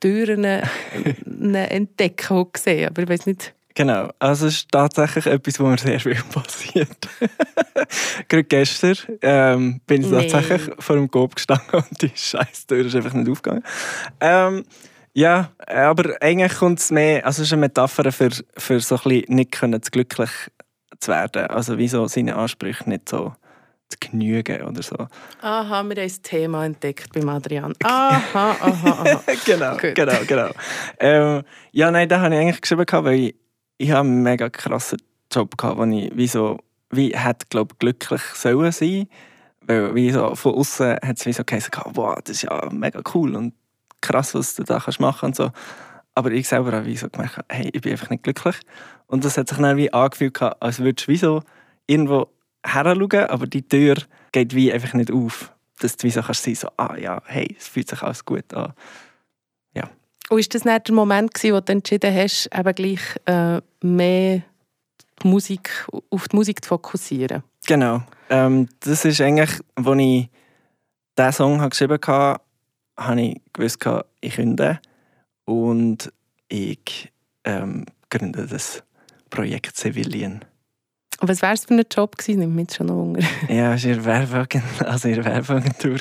Türen 0.00 0.44
eine 1.26 1.70
Entdeckung 1.70 2.48
sehen. 2.56 2.88
Aber 2.88 3.02
ich 3.02 3.08
weiß 3.08 3.26
nicht. 3.26 3.54
Genau, 3.76 4.08
also 4.20 4.46
es 4.46 4.54
ist 4.54 4.70
tatsächlich 4.70 5.26
etwas, 5.26 5.58
was 5.58 5.68
mir 5.68 5.78
sehr 5.78 6.00
viel 6.00 6.14
passiert. 6.32 7.08
Gerade 8.28 8.44
gestern 8.44 8.96
ähm, 9.20 9.80
bin 9.84 10.02
ich 10.02 10.08
nee. 10.08 10.28
tatsächlich 10.28 10.74
vor 10.78 10.94
dem 10.94 11.10
Coop 11.10 11.34
gestanden 11.34 11.74
und 11.74 12.02
die 12.02 12.12
scheiß 12.14 12.68
Tür 12.68 12.86
ist 12.86 12.94
einfach 12.94 13.14
nicht 13.14 13.28
aufgegangen. 13.28 13.64
Ähm, 14.20 14.64
ja, 15.12 15.50
aber 15.66 16.16
eigentlich 16.20 16.54
kommt 16.54 16.78
es 16.78 16.92
mehr, 16.92 17.26
also 17.26 17.42
es 17.42 17.48
ist 17.48 17.52
eine 17.52 17.62
Metapher 17.62 18.12
für, 18.12 18.30
für 18.56 18.78
so 18.78 18.96
ein 18.96 19.02
bisschen 19.02 19.34
nicht 19.34 19.52
können, 19.52 19.80
glücklich 19.80 20.30
zu 21.00 21.10
werden. 21.10 21.46
Also 21.46 21.76
wieso 21.76 22.06
seine 22.06 22.36
Ansprüche 22.36 22.88
nicht 22.88 23.08
so 23.08 23.34
genügen 24.00 24.62
oder 24.62 24.82
so. 24.82 24.96
Aha, 25.40 25.82
wir 25.82 25.96
haben 25.96 25.98
ein 25.98 26.22
Thema 26.22 26.66
entdeckt 26.66 27.12
beim 27.12 27.28
Adrian. 27.28 27.74
Aha, 27.84 28.56
aha, 28.60 28.90
aha. 28.90 29.22
genau, 29.46 29.76
genau, 29.76 30.18
genau. 30.26 30.50
Ähm, 30.98 31.42
ja, 31.72 31.90
nein, 31.90 32.08
da 32.08 32.20
habe 32.20 32.34
ich 32.34 32.40
eigentlich 32.40 32.60
geschrieben, 32.60 32.86
weil 32.90 33.14
ich, 33.14 33.34
ich 33.78 33.90
habe 33.90 34.08
einen 34.08 34.22
mega 34.22 34.48
krassen 34.48 34.98
Job 35.32 35.54
hatte, 35.62 35.78
wo 35.78 35.84
ich 35.84 36.10
wie 36.14 36.28
so, 36.28 36.58
wie 36.90 37.16
hätte, 37.16 37.46
glaube 37.48 37.74
glücklich 37.78 38.22
sollen 38.34 38.72
sein 38.72 39.08
weil 39.66 39.94
wie 39.94 40.10
so, 40.10 40.34
von 40.34 40.54
außen 40.54 40.96
hat 41.02 41.18
es 41.18 41.26
wie 41.26 41.32
so 41.32 41.44
geheißen, 41.44 41.70
wow, 41.94 42.16
das 42.22 42.36
ist 42.36 42.42
ja 42.42 42.68
mega 42.70 43.00
cool 43.14 43.34
und 43.34 43.54
krass, 44.00 44.34
was 44.34 44.54
du 44.54 44.64
da 44.64 44.78
kannst 44.78 45.00
machen 45.00 45.26
und 45.26 45.36
so. 45.36 45.50
Aber 46.14 46.30
ich 46.30 46.46
selber 46.46 46.72
habe 46.72 46.86
wie 46.86 46.96
so 46.96 47.08
gemerkt, 47.08 47.40
hey, 47.48 47.70
ich 47.72 47.80
bin 47.80 47.92
einfach 47.92 48.10
nicht 48.10 48.22
glücklich. 48.22 48.56
Und 49.06 49.24
das 49.24 49.36
hat 49.36 49.48
sich 49.48 49.58
dann 49.58 49.76
wie 49.76 49.92
angefühlt, 49.92 50.40
als 50.40 50.78
würdest 50.78 51.08
du 51.08 51.12
wie 51.12 51.16
so 51.16 51.42
irgendwo 51.86 52.28
heranschauen, 52.64 53.26
aber 53.26 53.46
die 53.46 53.62
Tür 53.62 53.96
geht 54.32 54.54
wie 54.54 54.72
einfach 54.72 54.94
nicht 54.94 55.12
auf. 55.12 55.52
Dass 55.80 55.96
du 55.96 56.04
wie 56.04 56.10
so 56.10 56.22
kannst 56.22 56.44
sein, 56.44 56.54
so, 56.54 56.68
ah 56.76 56.96
ja, 56.96 57.20
hey, 57.26 57.54
es 57.58 57.68
fühlt 57.68 57.88
sich 57.88 58.02
alles 58.02 58.24
gut 58.24 58.52
an. 58.54 58.72
Ja. 59.74 59.90
Und 60.30 60.38
war 60.38 60.44
das 60.48 60.64
nicht 60.64 60.88
der 60.88 60.94
Moment, 60.94 61.34
gewesen, 61.34 61.54
wo 61.54 61.60
du 61.60 61.72
entschieden 61.72 62.14
hast, 62.14 62.48
eben 62.54 62.74
gleich 62.74 63.00
äh, 63.26 63.60
mehr 63.82 64.42
die 65.22 65.28
Musik, 65.28 65.86
auf 66.10 66.28
die 66.28 66.36
Musik 66.36 66.64
zu 66.64 66.68
fokussieren? 66.68 67.42
Genau. 67.66 68.02
Ähm, 68.30 68.68
das 68.80 69.04
ist 69.04 69.20
eigentlich, 69.20 69.60
als 69.74 69.98
ich 69.98 70.28
diesen 71.18 71.32
Song 71.32 71.70
geschrieben 71.70 71.98
habe, 72.06 72.40
habe 72.96 73.20
ich 73.20 73.40
gewusst, 73.52 73.84
ich 74.20 74.34
künde 74.34 74.80
und 75.44 76.12
ich 76.48 77.12
ähm, 77.44 77.86
gründe 78.10 78.46
das 78.46 78.82
Projekt 79.30 79.76
Civilian. 79.76 80.44
Was 81.20 81.42
wäre 81.42 81.54
es 81.54 81.64
für 81.64 81.74
ein 81.74 81.84
Job 81.90 82.16
gewesen? 82.16 82.40
Nimmt 82.40 82.54
mich 82.56 82.74
schon 82.74 82.86
noch 82.86 82.94
Hunger. 82.94 83.20
ja, 83.48 83.74
es 83.74 83.84
war 83.84 83.92
in 83.92 84.04
Werbeagentur. 84.04 84.88
Also 84.88 85.08
in 85.08 85.24
Werbeagentur. 85.24 85.98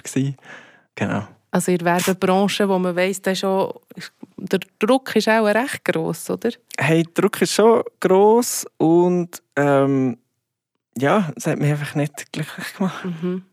Genau. 0.95 1.27
Also 1.51 1.71
in 1.71 1.77
der 1.77 1.85
Werbebranche, 1.85 2.67
wo 2.67 2.79
man 2.79 2.95
weiss, 2.95 3.21
der, 3.21 3.35
schon, 3.35 3.73
der 4.37 4.59
Druck 4.79 5.15
ist 5.15 5.29
auch 5.29 5.45
recht 5.45 5.85
gross, 5.85 6.29
oder? 6.29 6.49
Hey, 6.79 7.03
der 7.03 7.13
Druck 7.13 7.41
ist 7.43 7.53
schon 7.53 7.83
gross 7.99 8.65
und 8.77 9.41
ähm, 9.55 10.17
ja, 10.97 11.31
es 11.35 11.45
hat 11.45 11.59
mich 11.59 11.69
einfach 11.69 11.93
nicht 11.93 12.31
glücklich 12.31 12.73
gemacht. 12.75 13.05
Mhm. 13.05 13.43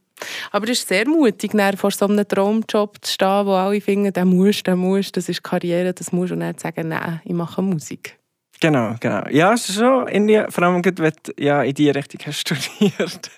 Aber 0.50 0.64
es 0.64 0.80
ist 0.80 0.88
sehr 0.88 1.08
mutig, 1.08 1.52
vor 1.76 1.90
so 1.90 2.06
einem 2.06 2.26
Traumjob 2.26 3.04
zu 3.04 3.12
stehen, 3.12 3.46
wo 3.46 3.52
alle 3.52 3.80
finden, 3.80 4.12
der 4.12 4.24
muss, 4.24 4.62
der 4.62 4.76
muss, 4.76 5.12
das 5.12 5.28
ist 5.28 5.42
Karriere, 5.42 5.92
das 5.92 6.12
muss 6.12 6.30
und 6.30 6.40
dann 6.40 6.58
sagen, 6.58 6.88
nein, 6.88 7.20
ich 7.24 7.32
mache 7.32 7.62
Musik. 7.62 8.18
Genau, 8.60 8.94
genau. 9.00 9.26
Ja, 9.30 9.56
schon 9.56 10.06
irgendwie, 10.08 10.42
vor 10.50 10.64
allem 10.64 10.84
wenn 10.84 11.12
du 11.22 11.32
ja, 11.38 11.62
in 11.62 11.74
diese 11.74 11.94
Richtung 11.94 12.20
hast 12.26 12.40
studiert. 12.48 13.30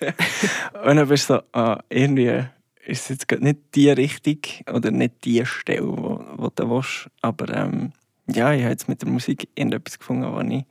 und 0.85 0.97
dann 0.97 1.07
bist 1.07 1.29
du 1.29 1.35
so, 1.35 1.41
ah, 1.53 1.79
irgendwie 1.89 2.43
ist 2.85 3.09
es 3.09 3.09
jetzt 3.09 3.41
nicht 3.41 3.59
die 3.73 3.89
Richtung 3.89 4.39
oder 4.73 4.91
nicht 4.91 5.23
die 5.23 5.45
Stelle, 5.45 5.87
wo, 5.87 6.21
wo 6.35 6.49
du 6.53 6.69
willst. 6.69 7.09
Aber 7.21 7.47
ähm, 7.55 7.93
ja, 8.27 8.51
ich 8.53 8.61
habe 8.61 8.71
jetzt 8.71 8.89
mit 8.89 9.01
der 9.01 9.09
Musik 9.09 9.47
irgendetwas 9.55 9.97
gefunden, 9.97 10.29
wo 10.29 10.41
ich, 10.41 10.65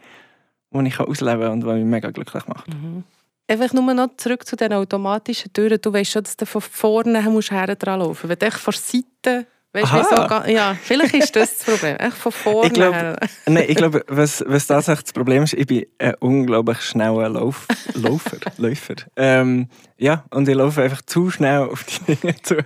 die 0.82 0.88
ich 0.88 1.00
ausleben 1.00 1.40
kann 1.40 1.52
und 1.52 1.66
was 1.66 1.76
mich 1.76 1.84
mega 1.84 2.10
glücklich 2.10 2.46
macht. 2.46 2.68
Mhm. 2.68 3.04
Einfach 3.48 3.72
nur 3.72 3.94
noch 3.94 4.16
zurück 4.16 4.46
zu 4.46 4.56
den 4.56 4.72
automatischen 4.72 5.52
Türen. 5.52 5.78
Du 5.80 5.92
weißt 5.92 6.12
schon, 6.12 6.22
dass 6.22 6.36
du 6.36 6.46
von 6.46 6.60
vorne 6.60 7.22
musst 7.22 7.50
her 7.50 7.74
dran 7.74 8.00
laufen 8.00 8.28
musst. 8.28 8.40
Wenn 8.40 8.50
du 8.50 8.56
von 8.56 8.74
Seite 8.74 9.46
Weißt 9.74 9.90
so, 9.90 10.50
ja, 10.50 10.76
vielleicht 10.82 11.14
ist 11.14 11.34
das 11.34 11.56
das 11.56 11.64
Problem. 11.64 11.96
Echt 11.96 12.16
von 12.16 12.32
vorne 12.32 12.66
ich 12.66 12.74
glaub, 12.74 12.94
her. 12.94 13.18
Nein, 13.46 13.64
ich 13.68 13.76
glaube, 13.76 14.04
was, 14.06 14.44
was 14.46 14.66
tatsächlich 14.66 15.04
das 15.04 15.12
Problem 15.14 15.44
ist, 15.44 15.54
ich 15.54 15.66
bin 15.66 15.86
ein 15.98 16.14
unglaublich 16.20 16.82
schneller 16.82 17.30
Lauf, 17.30 17.66
Laufer. 17.94 18.36
Läufer. 18.58 18.96
Ähm, 19.16 19.68
ja, 19.96 20.24
und 20.30 20.46
ich 20.46 20.54
laufe 20.54 20.82
einfach 20.82 21.00
zu 21.02 21.30
schnell 21.30 21.60
auf 21.60 21.84
die 21.84 22.14
Dinge 22.14 22.34
zu. 22.42 22.56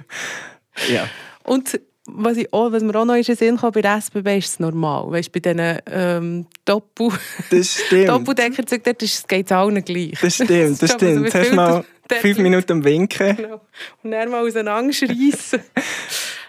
Ja. 0.89 1.09
Und 1.45 1.81
was, 2.07 2.37
ich 2.39 2.53
auch, 2.53 2.73
was 2.73 2.83
mir 2.83 2.95
auch 2.97 3.05
noch 3.05 3.15
in 3.15 3.23
den 3.23 3.37
Sinn 3.37 3.57
kam, 3.57 3.71
bei 3.71 3.83
der 3.83 3.97
SBB 3.99 4.39
ist 4.39 4.49
es 4.49 4.61
normal. 4.61 5.11
Weißt, 5.11 5.31
bei 5.31 5.41
diesen 5.41 5.79
ähm, 5.87 6.47
Doppel 6.65 7.11
Doppeldeckerzügen 7.51 8.83
dort 8.85 9.29
geht 9.29 9.47
es 9.47 9.53
allen 9.53 9.85
gleich. 9.85 10.19
Das 10.21 10.35
stimmt, 10.35 10.83
das 10.83 10.93
stimmt. 10.93 11.31
Zuerst 11.31 11.53
mal 11.53 11.85
fünf 12.21 12.39
Minuten 12.39 12.83
winken. 12.85 13.37
Genau. 13.37 13.61
Und 14.03 14.11
dann 14.11 14.31
mal 14.31 14.45
auseinanderschreissen. 14.45 15.61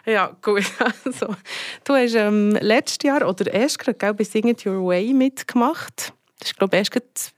Ja, 0.08 0.36
gut. 0.42 0.64
Also, 1.06 1.36
du 1.84 1.94
hast 1.94 2.16
ähm, 2.16 2.58
letztes 2.62 3.00
Jahr 3.04 3.28
oder 3.28 3.54
erst 3.54 3.80
gerade 3.80 4.14
bei 4.14 4.24
Sing 4.24 4.48
It 4.48 4.66
Your 4.66 4.86
Way 4.88 5.14
mitgemacht. 5.14 6.14
Das 6.40 6.52
ist, 6.52 6.58
glaube 6.58 6.78
ich, 6.78 6.90
erst 6.94 7.34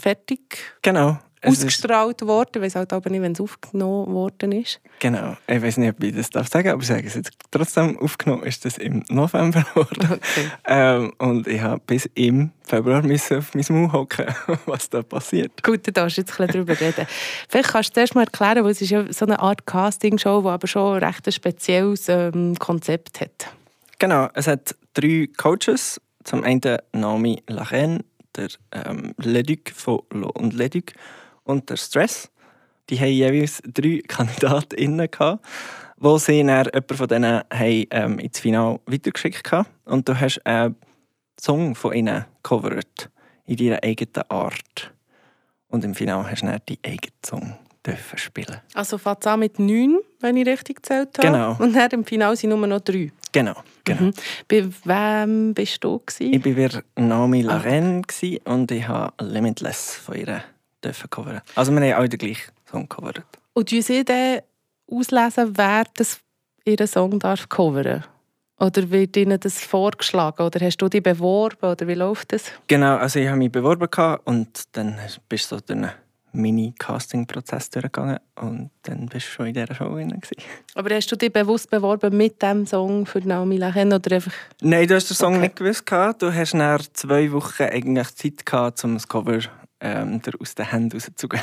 fertig. 0.00 0.58
Genau 0.82 1.18
ausgestrahlt 1.44 2.22
worden. 2.22 2.50
Ich 2.56 2.62
weiß 2.62 2.74
halt 2.76 2.92
aber 2.92 3.10
nicht, 3.10 3.22
wenn 3.22 3.32
es 3.32 3.40
aufgenommen 3.40 4.12
worden 4.12 4.52
ist. 4.52 4.80
Genau. 4.98 5.36
Ich 5.46 5.62
weiß 5.62 5.78
nicht, 5.78 5.90
ob 5.90 6.02
ich 6.02 6.14
das 6.14 6.30
darf 6.30 6.48
sagen 6.48 6.70
aber 6.70 6.82
ich 6.82 6.88
sage 6.88 7.06
es 7.06 7.14
jetzt 7.14 7.32
trotzdem. 7.50 7.98
Aufgenommen 7.98 8.42
ist 8.42 8.64
das 8.64 8.78
im 8.78 9.04
November 9.08 9.64
worden. 9.74 10.12
Okay. 10.12 10.50
Ähm, 10.66 11.12
und 11.18 11.46
ich 11.46 11.60
habe 11.60 11.80
bis 11.86 12.08
im 12.14 12.50
Februar 12.62 13.02
müssen 13.02 13.38
auf 13.38 13.54
mein 13.54 13.64
Maul 13.68 13.92
hocken, 13.92 14.26
was 14.66 14.90
da 14.90 15.02
passiert. 15.02 15.62
Gut, 15.62 15.86
da 15.86 15.92
darfst 15.92 16.18
du 16.18 16.22
jetzt 16.22 16.38
ein 16.38 16.46
bisschen 16.46 16.66
darüber 16.66 16.80
reden. 16.80 17.06
Vielleicht 17.48 17.70
kannst 17.70 17.90
du 17.90 17.94
zuerst 17.94 18.14
mal 18.14 18.24
erklären, 18.24 18.64
weil 18.64 18.72
es 18.72 18.82
ist 18.82 18.90
ja 18.90 19.10
so 19.12 19.24
eine 19.24 19.40
Art 19.40 19.66
Castingshow, 19.66 20.42
die 20.42 20.48
aber 20.48 20.66
schon 20.66 20.96
ein 20.96 21.04
recht 21.04 21.32
spezielles 21.32 22.08
ähm, 22.08 22.56
Konzept 22.58 23.20
hat. 23.20 23.48
Genau. 23.98 24.28
Es 24.34 24.46
hat 24.46 24.74
drei 24.94 25.28
Coaches. 25.36 26.00
Zum 26.22 26.44
einen 26.44 26.78
Naomi 26.92 27.42
Lachen, 27.48 28.04
der 28.36 28.48
ähm, 28.72 29.14
Leduc 29.16 29.70
von 29.74 30.00
Lo 30.12 30.28
und 30.28 30.52
Leduc 30.52 30.92
und 31.44 31.68
der 31.70 31.76
Stress. 31.76 32.30
Die 32.88 32.98
haben 32.98 33.12
jeweils 33.12 33.62
drei 33.64 34.02
KandidatInnen 34.08 35.10
gehabt, 35.10 35.44
wo 35.96 36.18
sie 36.18 36.42
dann 36.42 36.64
jemanden 36.64 36.96
von 36.96 37.08
denen 37.08 37.42
haben, 37.52 37.86
ähm, 37.90 38.18
ins 38.18 38.40
Finale 38.40 38.80
weitergeschickt 38.86 39.52
haben. 39.52 39.68
Und 39.84 40.08
du 40.08 40.18
hast 40.18 40.44
einen 40.46 40.76
Song 41.40 41.74
von 41.74 41.92
ihnen 41.92 42.24
gecovert, 42.42 43.10
in 43.46 43.56
deiner 43.56 43.82
eigenen 43.82 44.28
Art. 44.28 44.92
Und 45.68 45.84
im 45.84 45.94
Finale 45.94 46.30
hast 46.30 46.42
du 46.42 46.46
dann 46.46 46.60
deinen 46.66 46.78
eigenen 46.84 47.14
Song 47.24 47.58
dürfen 47.86 48.18
spielen. 48.18 48.60
Also 48.74 48.98
fängt 48.98 49.18
es 49.20 49.26
an 49.26 49.40
mit 49.40 49.58
neun, 49.58 50.00
wenn 50.20 50.36
ich 50.36 50.46
richtig 50.46 50.76
gezählt 50.76 51.16
habe. 51.18 51.28
Genau. 51.28 51.56
Und 51.58 51.74
dann 51.74 51.90
im 51.90 52.04
Finale 52.04 52.36
sind 52.36 52.50
nur 52.50 52.66
noch 52.66 52.80
drei. 52.80 53.10
Genau, 53.32 53.54
genau. 53.84 54.02
Mhm. 54.02 54.12
Bei 54.48 54.68
wem 55.24 55.54
bist 55.54 55.82
du? 55.84 56.00
Gewesen? 56.04 56.34
Ich 56.34 56.44
war 56.44 56.82
bei 56.94 57.02
Naomi 57.02 57.42
Laren 57.42 58.02
ah. 58.04 58.52
und 58.52 58.70
ich 58.70 58.86
habe 58.86 59.24
Limitless 59.24 59.94
von 59.94 60.16
ihr 60.16 60.42
dürfen 60.84 61.10
covern. 61.10 61.40
Also 61.54 61.72
wir 61.72 61.80
haben 61.80 61.98
alle 61.98 62.08
den 62.08 62.18
gleichen 62.18 62.52
Song 62.70 62.88
gecovert. 62.88 63.22
Und 63.52 63.70
wie 63.70 63.82
sie 63.82 64.04
dann 64.04 64.40
auslesen, 64.90 65.56
wer 65.56 65.84
das 65.96 66.20
ihren 66.64 66.86
Song 66.86 67.18
darf 67.18 67.48
covern 67.48 68.04
oder 68.60 68.90
wird 68.90 69.16
Ihnen 69.16 69.40
das 69.40 69.64
vorgeschlagen? 69.64 70.42
Oder 70.42 70.60
hast 70.64 70.76
du 70.76 70.88
dich 70.88 71.02
beworben? 71.02 71.70
Oder 71.70 71.88
wie 71.88 71.94
läuft 71.94 72.32
das? 72.32 72.44
Genau, 72.66 72.96
also 72.96 73.18
ich 73.18 73.26
habe 73.26 73.38
mich 73.38 73.50
beworben 73.50 73.88
und 74.24 74.64
dann 74.72 74.98
bist 75.28 75.50
du 75.50 75.56
so 75.56 75.62
durch 75.66 75.78
einen 75.78 75.90
Mini-Casting-Prozess 76.32 77.70
durchgegangen 77.70 78.18
und 78.36 78.70
dann 78.82 79.06
bist 79.06 79.26
du 79.26 79.30
schon 79.30 79.46
in 79.46 79.54
dieser 79.54 79.74
Show 79.74 79.88
drin. 79.88 80.20
Aber 80.74 80.94
hast 80.94 81.10
du 81.10 81.16
dich 81.16 81.32
bewusst 81.32 81.70
beworben 81.70 82.16
mit 82.16 82.40
diesem 82.40 82.66
Song 82.66 83.06
für 83.06 83.20
Naomi 83.20 83.56
Lachen 83.56 83.92
oder 83.92 84.16
einfach... 84.16 84.32
Nein, 84.60 84.86
du 84.86 84.94
hast 84.94 85.08
den 85.08 85.16
Song 85.16 85.34
okay. 85.34 85.42
nicht 85.42 85.56
gewusst. 85.56 85.84
Du 86.18 86.32
hast 86.32 86.54
nach 86.54 86.82
zwei 86.92 87.32
Wochen 87.32 87.62
eigentlich 87.62 88.14
Zeit 88.14 88.46
gehabt, 88.46 88.84
um 88.84 88.94
das 88.94 89.08
Cover 89.08 89.40
ähm, 89.80 90.20
aus 90.38 90.54
den 90.54 90.70
Händen 90.70 90.96
rauszugehen. 90.96 91.42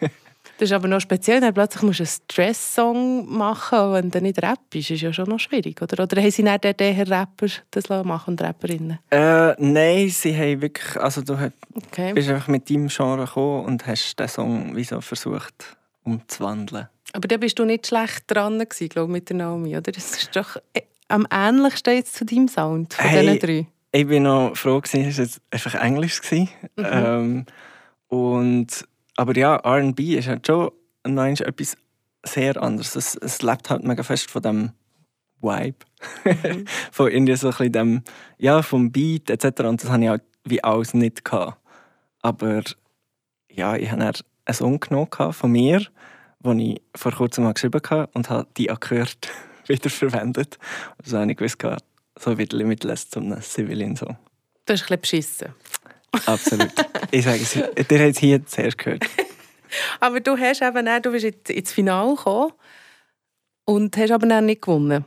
das 0.00 0.70
ist 0.70 0.72
aber 0.72 0.88
noch 0.88 1.00
speziell, 1.00 1.40
dann 1.40 1.54
plötzlich 1.54 1.82
musst 1.82 2.00
du 2.00 2.04
einen 2.04 2.08
Stress-Song 2.08 3.36
machen, 3.36 3.92
wenn 3.92 4.10
du 4.10 4.20
nicht 4.20 4.42
Rap 4.42 4.58
bist. 4.70 4.90
Das 4.90 4.96
ist 4.96 5.02
ja 5.02 5.12
schon 5.12 5.28
noch 5.28 5.40
schwierig, 5.40 5.80
oder? 5.82 6.02
Oder 6.02 6.20
haben 6.20 6.30
sie 6.30 6.42
nicht 6.42 6.64
eher 6.64 7.08
Rapper 7.08 7.46
das 7.70 7.88
machen 7.88 8.30
und 8.32 8.42
Rapperinnen? 8.42 8.98
Äh, 9.10 9.54
nein, 9.58 10.08
sie 10.08 10.36
haben 10.36 10.62
wirklich, 10.62 10.96
also 10.96 11.22
du 11.22 11.34
okay. 11.74 12.12
bist 12.12 12.28
einfach 12.28 12.48
mit 12.48 12.70
deinem 12.70 12.88
Genre 12.88 13.24
gekommen 13.24 13.64
und 13.66 13.86
hast 13.86 14.16
den 14.16 14.28
Song 14.28 14.76
wie 14.76 14.84
so 14.84 15.00
versucht 15.00 15.76
umzuwandeln. 16.04 16.88
Aber 17.12 17.28
da 17.28 17.36
bist 17.36 17.58
du 17.58 17.64
nicht 17.64 17.86
schlecht 17.86 18.24
dran 18.26 18.58
gewesen, 18.58 18.88
glaube 18.88 19.12
ich, 19.12 19.12
mit 19.12 19.28
der 19.28 19.36
Naomi, 19.36 19.76
oder? 19.76 19.92
Das 19.92 20.16
ist 20.16 20.34
doch 20.34 20.56
äh, 20.72 20.82
am 21.08 21.26
ähnlichsten 21.30 21.94
jetzt 21.94 22.16
zu 22.16 22.24
deinem 22.24 22.48
Sound 22.48 22.94
von 22.94 23.04
hey, 23.04 23.20
diesen 23.20 23.38
drei. 23.38 23.66
Ich 23.92 24.06
bin 24.08 24.24
noch 24.24 24.56
froh, 24.56 24.80
dass 24.80 24.94
es 24.94 25.40
einfach 25.50 25.74
Englisch 25.76 26.20
war. 26.32 26.38
Mhm. 26.38 26.48
Ähm, 26.76 27.46
und, 28.14 28.86
aber 29.16 29.36
ja, 29.36 29.56
RB 29.56 29.98
ist 30.00 30.28
halt 30.28 30.46
schon 30.46 30.70
etwas 31.04 31.76
sehr 32.24 32.62
anderes. 32.62 32.94
Es, 32.94 33.16
es 33.16 33.42
lebt 33.42 33.70
halt 33.70 33.82
mega 33.82 34.04
fest 34.04 34.30
von 34.30 34.42
dem 34.42 34.70
Vibe. 35.42 35.76
Mhm. 36.24 36.64
von 36.92 37.10
irgendwie 37.10 37.34
so 37.34 37.48
ein 37.48 37.50
bisschen 37.50 37.72
dem, 37.72 38.02
ja, 38.38 38.62
vom 38.62 38.92
Beat 38.92 39.30
etc. 39.30 39.62
Und 39.62 39.82
das 39.82 39.90
hatte 39.90 40.04
ich 40.04 40.08
halt 40.08 40.22
wie 40.44 40.62
alles 40.62 40.94
nicht. 40.94 41.24
Gehabt. 41.24 41.58
Aber 42.22 42.62
ja, 43.50 43.74
ich 43.74 43.90
hatte 43.90 44.24
einen 44.44 44.54
Song 44.54 44.78
genommen 44.78 45.32
von 45.32 45.50
mir, 45.50 45.84
den 46.38 46.58
ich 46.60 46.82
vor 46.94 47.12
kurzem 47.12 47.44
mal 47.44 47.54
geschrieben 47.54 47.82
habe 47.90 48.10
und 48.14 48.30
habe 48.30 48.48
die 48.56 48.70
angehört 48.70 49.28
wieder 49.66 49.90
verwendet. 49.90 50.58
Also 51.02 51.18
habe 51.18 51.32
ich 51.32 51.36
gewusst, 51.36 51.58
so 52.18 52.38
wie 52.38 52.44
Limitless 52.44 53.10
zum 53.10 53.34
Civilian-Song. 53.40 54.16
Du 54.66 54.72
hast 54.72 54.82
ein 54.90 54.98
bisschen 54.98 55.00
beschissen. 55.00 55.54
Absolut. 56.26 56.70
ich 57.10 57.24
sage 57.24 57.40
es, 57.42 57.56
ihr 57.56 57.64
habt 57.64 57.90
es 57.90 58.18
hier 58.18 58.46
zuerst 58.46 58.78
gehört. 58.78 59.04
aber 60.00 60.20
du 60.20 60.36
hast 60.36 60.62
eben 60.62 60.88
auch, 60.88 61.00
du 61.00 61.10
bist 61.10 61.50
ins 61.50 61.72
Finale 61.72 62.14
gekommen 62.14 62.52
und 63.64 63.96
hast 63.96 64.10
aber 64.10 64.26
dann 64.26 64.46
nicht 64.46 64.62
gewonnen. 64.62 65.04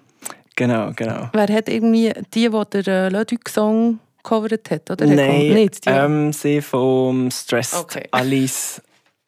Genau, 0.56 0.91
genau. 0.96 1.30
Wer 1.34 1.48
hat 1.54 1.70
irgendwie 1.70 2.12
die, 2.34 2.50
die 2.50 2.82
der 2.82 2.88
äh, 2.88 3.10
Ludwig-Song 3.10 4.00
gecovert 4.24 4.72
hat? 4.72 4.89
Oder 4.89 5.06
Nein, 5.06 5.54
nicht, 5.54 5.84
ähm, 5.86 6.34
sie 6.34 6.62
vom 6.62 7.30
Stress 7.30 7.76
okay. 7.76 8.08
Alice 8.12 8.82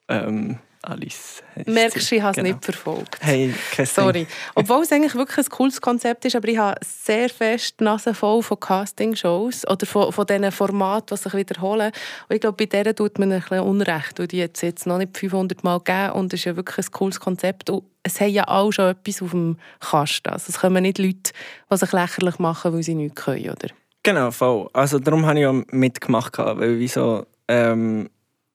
ähm, 0.08 0.58
Alice. 0.82 1.44
Merkst 1.66 2.10
du, 2.10 2.16
ich 2.16 2.22
habe 2.22 2.32
es 2.32 2.36
genau. 2.38 2.56
nicht 2.56 2.64
verfolgt. 2.64 3.18
Hey, 3.20 3.54
Sorry. 3.84 4.26
Obwohl 4.56 4.84
es 4.84 4.92
eigentlich 4.92 5.14
wirklich 5.14 5.46
ein 5.46 5.50
cooles 5.50 5.82
Konzept 5.82 6.24
ist, 6.24 6.38
aber 6.38 6.48
ich 6.48 6.58
habe 6.58 6.80
sehr 6.86 7.30
fest 7.30 7.80
die 7.80 7.84
Nase 7.84 8.14
voll 8.14 8.42
von 8.42 8.60
Casting-Shows 8.60 9.68
oder 9.68 9.86
von, 9.86 10.14
von 10.14 10.26
diesen 10.26 10.52
Formaten, 10.52 11.16
die 11.16 11.22
sich 11.22 11.34
wiederholen. 11.34 11.92
Und 12.30 12.36
ich 12.36 12.42
glaube, 12.42 12.56
bei 12.56 12.66
denen 12.66 12.96
tut 12.96 13.20
man 13.20 13.32
ein 13.34 13.42
bisschen 13.42 13.60
Unrecht, 13.60 14.20
weil 14.20 14.28
die 14.28 14.38
jetzt, 14.38 14.62
jetzt 14.62 14.88
noch 14.88 14.98
nicht 14.98 15.18
500 15.18 15.64
Mal 15.66 15.80
gegeben 15.80 16.12
und 16.14 16.34
es 16.34 16.40
ist 16.40 16.46
ja 16.46 16.56
wirklich 16.56 16.88
ein 16.88 16.92
cooles 16.92 17.20
Konzept. 17.20 17.70
Und 17.70 17.84
es 18.04 18.22
haben 18.22 18.32
ja 18.32 18.48
auch 18.48 18.72
schon 18.72 18.92
etwas 18.92 19.22
auf 19.22 19.32
dem 19.32 19.58
Kasten. 19.82 20.30
Also 20.30 20.46
es 20.48 20.60
kommen 20.60 20.84
nicht 20.84 20.98
Leute, 20.98 21.34
die 21.70 21.78
sich 21.78 21.92
lächerlich 21.92 22.40
machen, 22.40 22.74
weil 22.74 22.84
sie 22.84 22.96
nichts 22.96 23.22
können, 23.22 23.50
oder? 23.50 23.68
Genau, 24.04 24.32
voll. 24.32 24.70
Also 24.72 24.98
darum 24.98 25.26
habe 25.26 25.40
ich 25.40 25.46
auch 25.46 25.62
mitgemacht, 25.72 26.38
weil 26.38 26.80
wieso... 26.80 27.26
Ähm 27.50 28.10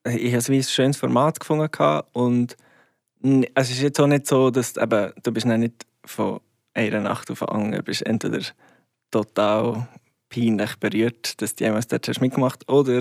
ich 0.04 0.34
habe 0.34 0.52
ein 0.52 0.62
schönes 0.62 0.96
Format 0.96 1.40
gefunden 1.40 2.02
und 2.12 2.56
es 3.54 3.70
ist 3.70 3.80
jetzt 3.80 4.00
auch 4.00 4.06
nicht 4.06 4.26
so, 4.26 4.50
dass 4.50 4.76
eben, 4.76 5.12
du 5.22 5.32
bist 5.32 5.46
nicht 5.46 5.86
von 6.04 6.40
einer 6.74 7.00
Nacht 7.00 7.30
auf 7.30 7.42
eine 7.42 7.52
andere 7.52 7.82
bist 7.82 8.02
entweder 8.02 8.40
total 9.10 9.88
peinlich 10.28 10.76
berührt, 10.76 11.40
dass 11.40 11.54
du 11.54 11.64
jemals 11.64 11.86
dort 11.88 12.06
hast 12.08 12.20
mitgemacht 12.20 12.68
oder 12.68 13.00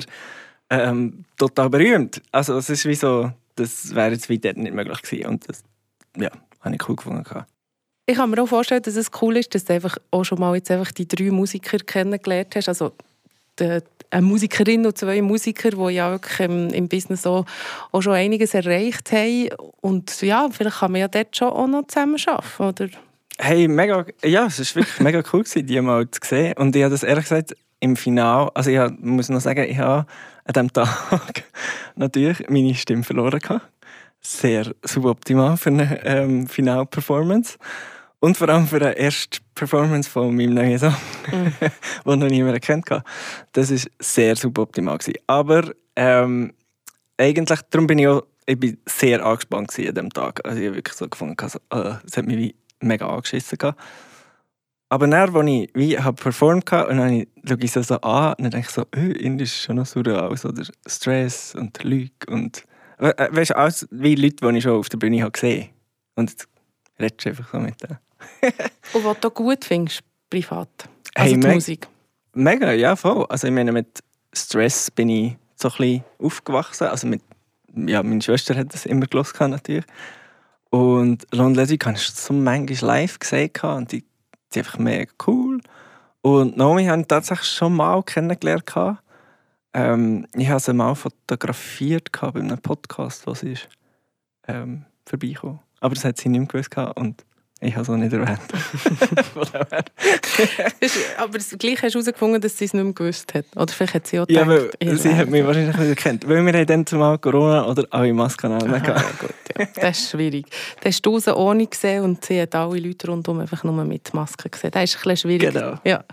ähm, 0.69 1.25
total 1.37 1.69
berühmt. 1.69 2.21
Also 2.31 2.57
es 2.57 2.69
ist 2.69 2.85
wie 2.85 2.95
so, 2.95 3.31
das 3.55 3.93
wäre 3.93 4.11
jetzt 4.11 4.29
wie 4.29 4.37
nicht 4.37 4.73
möglich 4.73 5.01
gewesen 5.01 5.27
und 5.27 5.49
das 5.49 5.63
ja, 6.15 6.29
habe 6.61 6.75
ich 6.75 6.87
cool 6.87 6.95
gefunden. 6.95 7.45
Ich 8.05 8.15
kann 8.15 8.29
mir 8.29 8.41
auch 8.41 8.47
vorstellen, 8.47 8.81
dass 8.81 8.95
es 8.95 9.11
cool 9.21 9.37
ist, 9.37 9.55
dass 9.55 9.65
du 9.65 9.73
einfach 9.73 9.97
auch 10.11 10.23
schon 10.23 10.39
mal 10.39 10.55
jetzt 10.55 10.69
einfach 10.71 10.91
die 10.91 11.07
drei 11.07 11.31
Musiker 11.31 11.77
kennengelernt 11.79 12.55
hast. 12.55 12.67
Also 12.67 12.89
die, 12.89 13.12
eine 13.59 14.25
Musikerin 14.25 14.85
und 14.85 14.97
zwei 14.97 15.21
Musiker, 15.21 15.71
die 15.71 15.95
ja 15.95 16.11
wirklich 16.11 16.39
im, 16.39 16.69
im 16.69 16.87
Business 16.87 17.25
auch, 17.25 17.45
auch, 17.91 18.01
schon 18.01 18.13
einiges 18.13 18.53
erreicht 18.53 19.11
haben. 19.11 19.49
Und 19.81 20.21
ja, 20.21 20.49
vielleicht 20.51 20.79
kann 20.79 20.91
man 20.91 21.01
ja 21.01 21.07
dort 21.07 21.35
schon 21.35 21.49
auch 21.49 21.67
noch 21.67 21.87
zusammen 21.87 22.17
arbeiten, 22.25 22.63
oder? 22.63 22.89
Hey, 23.39 23.67
mega, 23.67 24.05
ja, 24.23 24.45
es 24.45 24.59
war 24.59 24.81
wirklich 24.81 24.99
mega 24.99 25.23
cool, 25.33 25.43
gewesen, 25.43 25.65
die 25.65 25.81
mal 25.81 26.09
zu 26.09 26.19
sehen. 26.23 26.53
Und 26.57 26.75
ich 26.75 26.83
habe 26.83 26.91
das 26.91 27.03
ehrlich 27.03 27.25
gesagt 27.25 27.55
im 27.79 27.95
Finale, 27.95 28.55
also 28.55 28.69
ich 28.69 28.79
muss 28.99 29.29
noch 29.29 29.41
sagen, 29.41 29.65
ich 29.67 29.77
habe 29.77 30.05
an 30.45 30.53
diesem 30.53 30.73
Tag 30.73 31.43
natürlich 31.95 32.47
meine 32.49 32.75
Stimme 32.75 33.03
verloren. 33.03 33.39
Gehabt. 33.39 33.67
Sehr 34.21 34.73
suboptimal 34.83 35.57
für 35.57 35.69
eine 35.69 36.05
ähm, 36.05 36.47
Final-Performance. 36.47 37.57
Und 38.23 38.37
vor 38.37 38.47
allem 38.47 38.67
für 38.67 38.79
die 38.79 38.85
erste 38.85 39.39
Performance 39.53 40.09
von 40.09 40.33
meinem 40.33 40.53
neuen 40.53 40.79
Song, 40.79 40.95
mhm. 41.29 41.53
den 42.05 42.19
noch 42.19 42.29
niemand 42.29 42.61
kennt 42.61 42.89
hat. 42.89 43.03
Das 43.51 43.69
war 43.69 43.91
sehr 43.99 44.37
suboptimal. 44.37 44.97
Gewesen. 44.97 45.17
Aber 45.27 45.73
ähm, 45.97 46.53
eigentlich, 47.17 47.59
darum 47.69 47.85
bin 47.85 47.99
ich 47.99 48.07
auch 48.07 48.23
ich 48.45 48.57
bin 48.57 48.77
sehr 48.85 49.25
angespannt 49.25 49.77
an 49.77 49.93
diesem 49.93 50.09
Tag. 50.09 50.39
Also 50.45 50.57
ich 50.57 50.67
habe 50.67 50.77
wirklich 50.77 50.95
so 50.95 51.09
gefunden, 51.09 51.35
also, 51.37 51.59
äh, 51.69 51.95
es 52.05 52.15
hat 52.15 52.25
mich 52.25 52.37
wie 52.37 52.55
mega 52.79 53.07
angeschissen. 53.07 53.57
Gehabt. 53.57 53.81
Aber 54.87 55.05
dann, 55.05 55.35
als 55.35 55.47
ich 55.49 55.69
wie 55.73 55.99
habe 55.99 56.21
performt 56.21 56.71
habe, 56.71 56.91
und 56.91 56.97
dann 56.99 57.27
schaue 57.45 57.57
ich 57.59 57.71
so, 57.73 57.81
so 57.81 57.99
an 58.01 58.35
und 58.35 58.43
dann 58.43 58.51
denke 58.51 58.67
ich 58.69 58.73
so, 58.73 58.83
oh, 58.83 58.87
irgendwie 58.95 59.43
ist 59.43 59.61
schon 59.61 59.75
noch 59.75 59.85
surreal, 59.85 60.37
so 60.37 60.49
der 60.53 60.67
Stress 60.87 61.55
und 61.55 61.83
Lüge 61.83 62.11
und 62.27 62.63
äh, 62.99 63.35
weißt 63.35 63.51
du, 63.51 63.57
alles 63.57 63.85
wie 63.91 64.15
Leute, 64.15 64.49
die 64.49 64.57
ich 64.57 64.63
schon 64.63 64.77
auf 64.77 64.87
der 64.87 64.97
Bühne 64.97 65.21
habe 65.21 65.31
gesehen 65.31 65.71
Und 66.15 66.29
jetzt 66.29 66.47
redest 66.97 67.25
du 67.25 67.29
einfach 67.29 67.51
so 67.51 67.59
mit 67.59 67.81
denen. 67.83 67.97
und 68.93 69.05
was 69.05 69.19
du 69.19 69.29
gut 69.29 69.65
findest, 69.65 70.01
privat? 70.29 70.69
Also 71.15 71.35
hey, 71.35 71.39
die 71.39 71.47
Musik? 71.47 71.87
Mega, 72.33 72.71
ja, 72.71 72.95
voll. 72.95 73.25
Also 73.29 73.47
ich 73.47 73.53
meine, 73.53 73.71
mit 73.71 74.03
Stress 74.33 74.89
bin 74.89 75.09
ich 75.09 75.37
so 75.55 75.69
ein 75.69 75.77
bisschen 75.77 76.03
aufgewachsen. 76.19 76.87
Also 76.87 77.07
mit, 77.07 77.21
ja, 77.75 78.01
meine 78.01 78.21
Schwester 78.21 78.55
hat 78.55 78.73
das 78.73 78.85
immer 78.85 79.05
gelesen 79.05 79.51
natürlich. 79.51 79.85
Und 80.69 81.27
London 81.31 81.55
Leslie 81.55 81.77
habe 81.83 81.95
ich 81.95 82.09
so 82.09 82.33
manchmal 82.33 82.97
live 82.97 83.19
gesehen 83.19 83.51
und 83.61 83.91
die, 83.91 84.03
die 84.53 84.59
einfach 84.59 84.79
mega 84.79 85.11
cool. 85.27 85.61
Und 86.21 86.57
Naomi 86.57 86.85
habe 86.85 87.01
ich 87.01 87.07
tatsächlich 87.07 87.49
schon 87.49 87.75
mal 87.75 88.01
kennengelernt. 88.01 88.73
Ähm, 89.75 90.25
ich 90.35 90.49
habe 90.49 90.59
sie 90.59 90.73
mal 90.73 90.95
fotografiert 90.95 92.11
bei 92.11 92.39
einem 92.39 92.57
Podcast, 92.59 93.27
was 93.27 93.43
ist 93.43 93.67
ähm, 94.47 94.85
vorbeigekommen. 95.05 95.59
Aber 95.79 95.93
das 95.93 96.05
hat 96.05 96.17
sie 96.17 96.29
nicht 96.29 96.39
mehr 96.39 96.47
gewusst 96.47 96.75
und 96.95 97.25
ich 97.63 97.73
habe 97.73 97.83
es 97.83 97.89
auch 97.89 97.95
nicht 97.95 98.13
erwähnt. 98.13 98.39
aber 101.17 101.39
gleich 101.57 101.81
hast 101.81 101.95
du 101.95 101.99
herausgefunden, 101.99 102.41
dass 102.41 102.57
sie 102.57 102.65
es 102.65 102.73
nicht 102.73 102.83
mehr 102.83 102.93
gewusst 102.93 103.33
hat. 103.33 103.45
Oder 103.55 103.71
vielleicht 103.71 103.93
hat 103.93 104.07
sie 104.07 104.19
auch 104.19 104.27
gedacht, 104.27 104.47
Ja, 104.47 104.89
weil 104.89 104.97
sie 104.97 105.15
hat 105.15 105.29
mich 105.29 105.45
wahrscheinlich 105.45 105.77
nicht 105.77 105.89
erkannt. 105.89 106.27
Weil 106.27 106.45
wir 106.45 106.53
haben 106.53 106.65
dann 106.65 106.85
zumal 106.85 107.17
Corona 107.17 107.65
oder 107.65 107.85
alle 107.91 108.13
Masken 108.13 108.51
an. 108.51 108.73
Aha, 108.73 109.03
gut, 109.19 109.33
ja. 109.57 109.67
Das 109.75 109.99
ist 109.99 110.11
schwierig. 110.11 110.47
Da 110.81 110.89
hast 110.89 111.05
du 111.05 111.19
sie 111.19 111.35
ohne 111.35 111.67
gesehen 111.67 112.03
und 112.03 112.25
sie 112.25 112.41
hat 112.41 112.55
alle 112.55 112.79
Leute 112.79 113.07
rundherum 113.07 113.39
einfach 113.39 113.63
nur 113.63 113.83
mit 113.85 114.13
Masken 114.13 114.51
gesehen. 114.51 114.71
Das 114.71 114.83
ist 114.83 114.95
ein 114.95 115.01
bisschen 115.03 115.17
schwierig. 115.17 115.53
Genau. 115.53 115.79
Ja. 115.83 116.03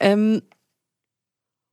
Ähm, 0.00 0.42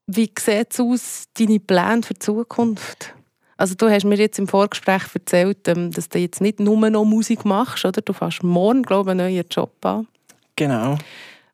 wie 0.07 0.31
sieht 0.37 0.73
es 0.73 0.79
aus, 0.79 1.23
deine 1.37 1.59
Pläne 1.59 2.03
für 2.03 2.13
die 2.13 2.19
Zukunft? 2.19 3.13
Also 3.57 3.75
du 3.75 3.89
hast 3.89 4.03
mir 4.05 4.17
jetzt 4.17 4.39
im 4.39 4.47
Vorgespräch 4.47 5.03
erzählt, 5.13 5.67
ähm, 5.67 5.91
dass 5.91 6.09
du 6.09 6.19
jetzt 6.19 6.41
nicht 6.41 6.59
nur 6.59 6.89
noch 6.89 7.05
Musik 7.05 7.45
machst, 7.45 7.85
oder? 7.85 8.01
Du 8.01 8.13
fährst 8.13 8.43
morgen, 8.43 8.83
glaube 8.83 9.11
ich, 9.11 9.11
einen 9.11 9.33
neuen 9.33 9.45
Job 9.49 9.73
an. 9.85 10.07
Genau. 10.55 10.97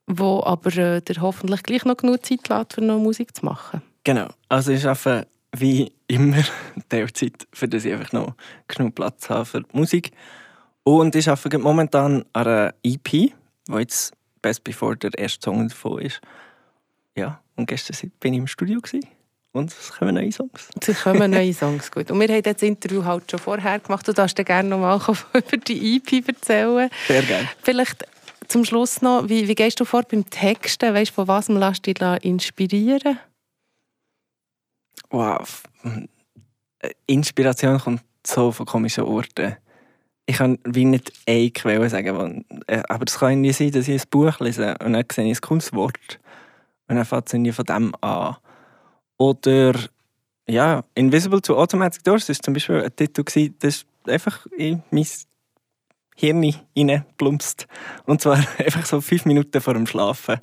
Wo 0.07 0.41
aber 0.43 0.75
äh, 0.77 1.01
dir 1.01 1.21
hoffentlich 1.21 1.63
gleich 1.63 1.85
noch 1.85 1.97
genug 1.97 2.25
Zeit 2.25 2.47
lässt, 2.47 2.73
für 2.73 2.81
noch 2.81 2.99
Musik 2.99 3.35
zu 3.35 3.45
machen. 3.45 3.81
Genau. 4.03 4.27
Also 4.47 4.71
ich 4.71 4.85
arbeite 4.85 5.27
wie 5.55 5.91
immer 6.07 6.43
Teilzeit, 6.89 7.47
für 7.53 7.67
das 7.67 7.85
ich 7.85 7.93
einfach 7.93 8.12
noch 8.12 8.33
genug 8.67 8.95
Platz 8.95 9.29
habe 9.29 9.45
für 9.45 9.62
die 9.62 9.77
Musik. 9.77 10.12
Und 10.83 11.15
ich 11.15 11.29
arbeite 11.29 11.59
momentan 11.59 12.23
an 12.33 12.47
einer 12.47 12.73
EP, 12.83 13.33
wo 13.67 13.77
jetzt 13.77 14.13
Best 14.41 14.63
Before 14.63 14.95
der 14.95 15.15
erste 15.17 15.43
Song 15.43 15.67
davon 15.67 16.01
ist. 16.01 16.21
Ja, 17.15 17.41
und 17.55 17.67
gestern 17.67 18.12
bin 18.19 18.33
ich 18.33 18.39
im 18.39 18.47
Studio. 18.47 18.79
Gewesen. 18.79 19.18
Und 19.51 19.71
es 19.71 19.91
kommen 19.91 20.13
neue 20.13 20.31
Songs. 20.31 20.69
Es 20.79 21.01
kommen 21.01 21.31
neue 21.31 21.53
Songs, 21.53 21.91
gut. 21.91 22.12
Und 22.12 22.19
wir 22.19 22.27
haben 22.27 22.43
das 22.43 22.62
Interview 22.62 23.03
halt 23.03 23.29
schon 23.29 23.39
vorher 23.39 23.79
gemacht. 23.79 24.07
Du 24.07 24.13
darfst 24.13 24.38
dir 24.38 24.43
gerne 24.43 24.69
noch 24.69 24.79
mal 24.79 24.97
über 25.33 25.57
die 25.57 25.97
EP 25.97 26.27
erzählen. 26.27 26.89
Sehr 27.07 27.23
gerne. 27.23 27.49
Vielleicht 27.63 28.05
zum 28.47 28.63
Schluss 28.63 29.01
noch, 29.01 29.27
wie, 29.27 29.47
wie 29.47 29.55
gehst 29.55 29.79
du 29.79 29.85
vor 29.85 30.03
beim 30.03 30.29
Texten? 30.29 30.93
Weißt 30.93 31.12
du, 31.12 31.15
von 31.15 31.27
was 31.27 31.47
lässt 31.47 31.88
du 31.88 31.93
dich 31.93 32.23
inspirieren? 32.23 33.19
Wow. 35.09 35.63
Inspiration 37.07 37.79
kommt 37.79 38.01
so 38.25 38.51
von 38.51 38.65
komischen 38.65 39.03
Orten. 39.03 39.57
Ich 40.27 40.38
kann 40.38 40.59
wie 40.63 40.85
nicht 40.85 41.12
eine 41.27 41.49
Quelle 41.49 41.89
sagen, 41.89 42.45
äh, 42.67 42.83
aber 42.88 43.05
es 43.07 43.17
kann 43.17 43.41
nicht 43.41 43.57
sein, 43.57 43.71
dass 43.71 43.88
ich 43.88 43.99
ein 43.99 44.07
Buch 44.12 44.39
lese 44.39 44.75
und 44.83 44.93
dann 44.93 45.05
sehe 45.12 45.31
ich 45.31 45.39
ein 45.39 45.41
cooles 45.41 45.73
Wort 45.73 46.19
und 46.88 46.97
dann 46.97 47.05
fängt 47.05 47.33
es 47.33 47.55
von 47.55 47.65
dem 47.65 47.95
an. 48.01 48.35
Oder 49.19 49.75
ja, 50.47 50.84
Invisible 50.95 51.41
to 51.41 51.58
Automatic 51.58 52.03
Doors 52.03 52.29
ist 52.29 52.43
zum 52.43 52.53
Beispiel 52.53 52.82
ein 52.82 52.95
Titel, 52.95 53.23
gewesen, 53.23 53.55
das 53.60 53.86
einfach 54.08 54.45
in 54.58 54.82
mein 54.89 55.05
Hirn 56.15 56.53
reinplumpst. 56.75 57.67
Und 58.05 58.21
zwar 58.21 58.38
einfach 58.58 58.86
so 58.86 59.01
fünf 59.01 59.25
Minuten 59.25 59.62
vor 59.62 59.73
dem 59.73 59.86
Schlafen. 59.86 60.39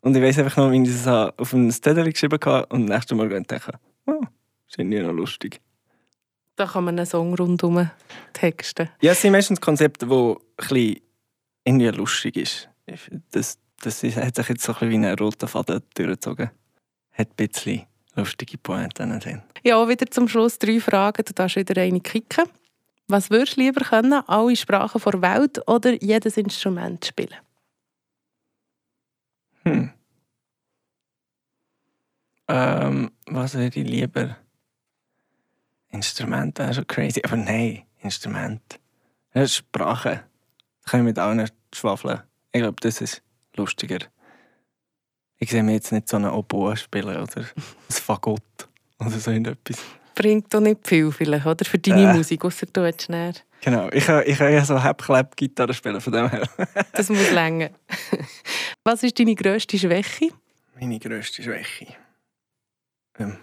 Und 0.00 0.16
ich 0.16 0.22
weiß 0.22 0.38
einfach 0.38 0.56
noch, 0.56 0.70
wie 0.70 0.82
ich 0.82 0.88
das 0.88 1.06
auf 1.36 1.52
einem 1.52 1.70
Zettel 1.70 2.10
geschrieben 2.10 2.38
habe 2.44 2.66
und 2.74 2.86
nächstes 2.86 3.16
Mal 3.16 3.28
denke, 3.28 3.78
oh, 4.06 4.22
ist 4.66 4.78
irgendwie 4.78 5.00
noch 5.00 5.12
lustig. 5.12 5.60
Da 6.56 6.66
kann 6.66 6.84
man 6.84 6.98
einen 6.98 7.06
Song 7.06 7.34
rundum 7.34 7.90
texten. 8.32 8.88
Ja, 9.02 9.12
es 9.12 9.20
sind 9.20 9.32
meistens 9.32 9.60
Konzepte, 9.60 10.06
die 10.06 10.36
ein 10.74 11.00
irgendwie 11.64 11.88
lustig 11.88 12.36
ist. 12.36 12.68
Das, 13.30 13.58
das 13.82 14.02
hat 14.02 14.36
sich 14.36 14.48
jetzt 14.48 14.62
so 14.62 14.72
ein 14.72 14.78
bisschen 14.78 14.90
wie 14.90 15.06
einen 15.06 15.18
roten 15.18 15.48
Faden 15.48 15.82
durchgezogen. 15.94 16.50
Hat 17.12 17.28
ein 17.28 17.48
bisschen 17.48 17.86
lustige 18.20 18.58
Pointen 18.58 19.18
drin. 19.20 19.42
Ja, 19.62 19.88
wieder 19.88 20.06
zum 20.06 20.28
Schluss 20.28 20.58
drei 20.58 20.80
Fragen. 20.80 21.24
Du 21.24 21.32
darfst 21.32 21.56
wieder 21.56 21.80
eine 21.80 22.00
kicken. 22.00 22.44
Was 23.08 23.30
würdest 23.30 23.56
du 23.56 23.62
lieber 23.62 23.84
können? 23.84 24.12
Alle 24.12 24.56
Sprachen 24.56 25.00
der 25.04 25.22
Welt 25.22 25.60
oder 25.66 25.92
jedes 26.02 26.36
Instrument 26.36 27.04
spielen? 27.04 27.36
Hm. 29.64 29.90
Ähm, 32.48 33.10
was 33.26 33.54
würde 33.54 33.80
ich 33.80 33.88
lieber? 33.88 34.36
Instrument 35.90 36.58
wäre 36.58 36.74
schon 36.74 36.86
crazy. 36.86 37.20
Aber 37.24 37.36
nein, 37.36 37.82
Instrument. 37.98 38.80
Ja, 39.34 39.46
Sprache. 39.46 40.24
Da 40.84 40.90
kann 40.90 41.00
ich 41.00 41.04
mit 41.04 41.18
allen 41.18 41.48
schwafeln. 41.74 42.22
Ich 42.52 42.60
glaube, 42.60 42.80
das 42.80 43.00
ist 43.00 43.22
lustiger. 43.56 43.98
Ich 45.42 45.50
sehe 45.50 45.62
mir 45.62 45.72
jetzt 45.72 45.90
nicht 45.90 46.06
so 46.06 46.18
einen 46.18 46.30
Oboe 46.30 46.76
spielen 46.76 47.16
oder 47.16 47.40
ein 47.40 47.46
Fagott 47.88 48.68
oder 48.98 49.10
so 49.10 49.30
etwas. 49.30 49.78
Bringt 50.14 50.52
doch 50.52 50.60
nicht 50.60 50.86
viel 50.86 51.10
vielleicht, 51.10 51.46
oder? 51.46 51.64
Für 51.64 51.78
deine 51.78 52.10
äh. 52.10 52.14
Musik, 52.14 52.44
außer 52.44 52.66
du 52.70 52.82
willst 52.82 53.08
näher. 53.08 53.32
Genau, 53.62 53.88
ich 53.90 54.04
kann, 54.04 54.22
ich 54.26 54.36
kann 54.36 54.52
ja 54.52 54.62
so 54.64 54.82
Hap-Clap-Gitarre 54.82 55.72
spielen, 55.72 56.00
von 56.00 56.12
dem 56.12 56.30
her. 56.30 56.46
das 56.92 57.08
muss 57.08 57.30
länger. 57.30 57.70
Was 58.84 59.02
ist 59.02 59.18
deine 59.18 59.34
grösste 59.34 59.78
Schwäche? 59.78 60.28
Meine 60.78 60.98
grösste 60.98 61.42
Schwäche? 61.42 61.86
Ähm. 63.18 63.38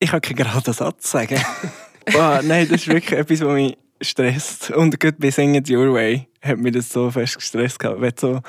Ich 0.00 0.10
kann 0.10 0.20
keinen 0.20 0.36
geraden 0.36 0.74
Satz 0.74 1.10
sagen. 1.10 1.40
wow, 2.12 2.42
nein, 2.42 2.68
das 2.68 2.82
ist 2.82 2.88
wirklich 2.88 3.18
etwas, 3.18 3.40
was 3.42 3.54
mich 3.54 3.78
stresst. 4.00 4.70
Und 4.72 4.98
gerade 4.98 5.16
bei 5.18 5.30
Sing 5.30 5.54
It 5.54 5.70
Your 5.70 5.94
Way 5.94 6.28
hat 6.42 6.58
mich 6.58 6.72
das 6.72 6.90
so 6.90 7.10
fest 7.12 7.36
gestresst. 7.36 7.82
Wenn 7.82 8.12
so 8.16 8.40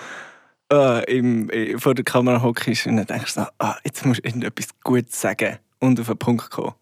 äh, 0.72 1.18
im, 1.18 1.50
äh, 1.50 1.78
vor 1.78 1.96
der 1.96 2.06
Kamera 2.06 2.42
hockst 2.42 2.88
und 2.88 2.98
dann 2.98 3.06
denkst 3.06 3.36
du, 3.36 3.48
ah, 3.60 3.78
jetzt 3.84 4.06
musst 4.06 4.24
du 4.24 4.28
irgendetwas 4.28 4.68
Gutes 4.84 5.20
sagen 5.20 5.58
und 5.80 6.00
auf 6.00 6.08
den 6.08 6.18
Punkt 6.18 6.50
kommen. 6.50 6.74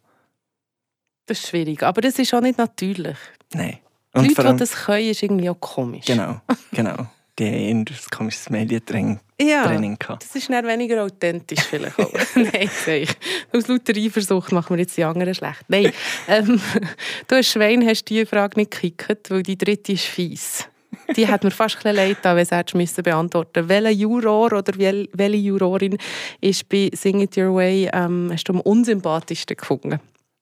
Das 1.28 1.40
ist 1.40 1.50
schwierig, 1.50 1.84
aber 1.84 2.02
das 2.02 2.20
ist 2.20 2.34
auch 2.34 2.42
nicht 2.42 2.58
natürlich. 2.58 3.18
Nein. 3.54 3.80
Und 4.14 4.24
die 4.24 4.30
Leute, 4.30 4.42
allem, 4.46 4.58
die 4.58 4.60
das 4.60 4.86
können, 4.86 5.10
ist 5.10 5.24
irgendwie 5.24 5.50
auch 5.50 5.60
komisch. 5.60 6.06
Genau, 6.06 6.42
genau. 6.72 7.08
Die 7.38 7.46
haben 7.46 7.80
ein 7.80 7.86
komisches 8.12 8.50
Medientraining 8.50 9.20
ja, 9.42 9.78
gehabt. 9.78 10.24
das 10.24 10.36
ist 10.36 10.50
dann 10.50 10.66
weniger 10.66 11.04
authentisch 11.04 11.60
vielleicht 11.64 12.00
auch. 12.00 12.14
Nein, 12.36 12.70
ich. 12.88 13.10
Aus 13.52 13.68
lauter 13.68 13.94
Eifersucht 13.94 14.54
machen 14.54 14.78
wir 14.78 14.82
jetzt 14.82 14.96
die 14.96 15.04
anderen 15.04 15.36
schlecht. 15.36 15.66
Nein, 15.68 15.92
ähm, 16.30 16.62
du 17.28 17.36
als 17.36 17.52
Schwein 17.52 17.86
hast 17.86 18.06
diese 18.06 18.26
Frage 18.26 18.58
nicht 18.58 18.72
gekickt, 18.72 19.30
weil 19.30 19.44
die 19.44 19.58
dritte 19.58 19.92
ist 19.92 20.06
fies 20.06 20.70
die 21.16 21.28
hat 21.28 21.44
mir 21.44 21.52
fast 21.52 21.86
ein 21.86 21.96
leid 21.96 22.18
wenn 22.24 22.46
sie 22.46 22.78
müssen 22.78 23.04
beantworten 23.04 23.70
Welcher 23.70 23.92
Juror 23.92 24.54
oder 24.54 24.74
welche 24.78 25.38
Jurorin 25.38 25.98
ist 26.42 26.68
bei 26.70 26.90
Sing 26.94 27.22
It 27.22 27.38
Your 27.38 27.56
Way 27.56 27.90
ähm, 27.94 28.30
hast 28.32 28.46
du 28.46 28.54
am 28.54 28.62
unsympathischsten 28.62 29.58
gefunden? 29.58 30.00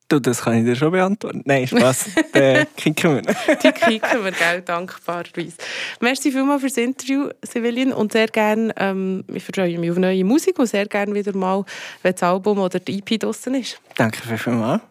Du, 0.08 0.20
das 0.20 0.42
kann 0.42 0.58
ich 0.58 0.64
dir 0.64 0.76
schon 0.76 0.92
beantworten. 0.92 1.42
Nein, 1.46 1.66
Spaß. 1.66 2.10
Den 2.34 2.66
kicken 2.76 3.14
wir. 3.16 3.22
Die 3.22 3.72
kicken 3.72 4.22
wir, 4.24 4.32
gell, 4.32 4.60
dankbarerweise. 4.60 5.56
Merci 6.00 6.30
vielmals 6.30 6.60
für 6.60 6.68
das 6.68 6.76
Interview, 6.76 7.30
Sevelin. 7.42 7.92
Und 7.92 8.12
sehr 8.12 8.28
gerne, 8.28 8.72
ähm, 8.76 9.24
ich 9.32 9.44
freue 9.44 9.78
mich 9.78 9.90
auf 9.90 9.96
neue 9.96 10.24
Musik 10.24 10.58
und 10.58 10.66
sehr 10.66 10.86
gerne 10.86 11.14
wieder 11.14 11.34
mal, 11.34 11.64
wenn 12.02 12.12
das 12.12 12.22
Album 12.22 12.58
oder 12.58 12.80
die 12.80 12.98
EP 12.98 13.18
draußen 13.18 13.54
ist. 13.54 13.80
Danke 13.96 14.20
vielmals. 14.36 14.82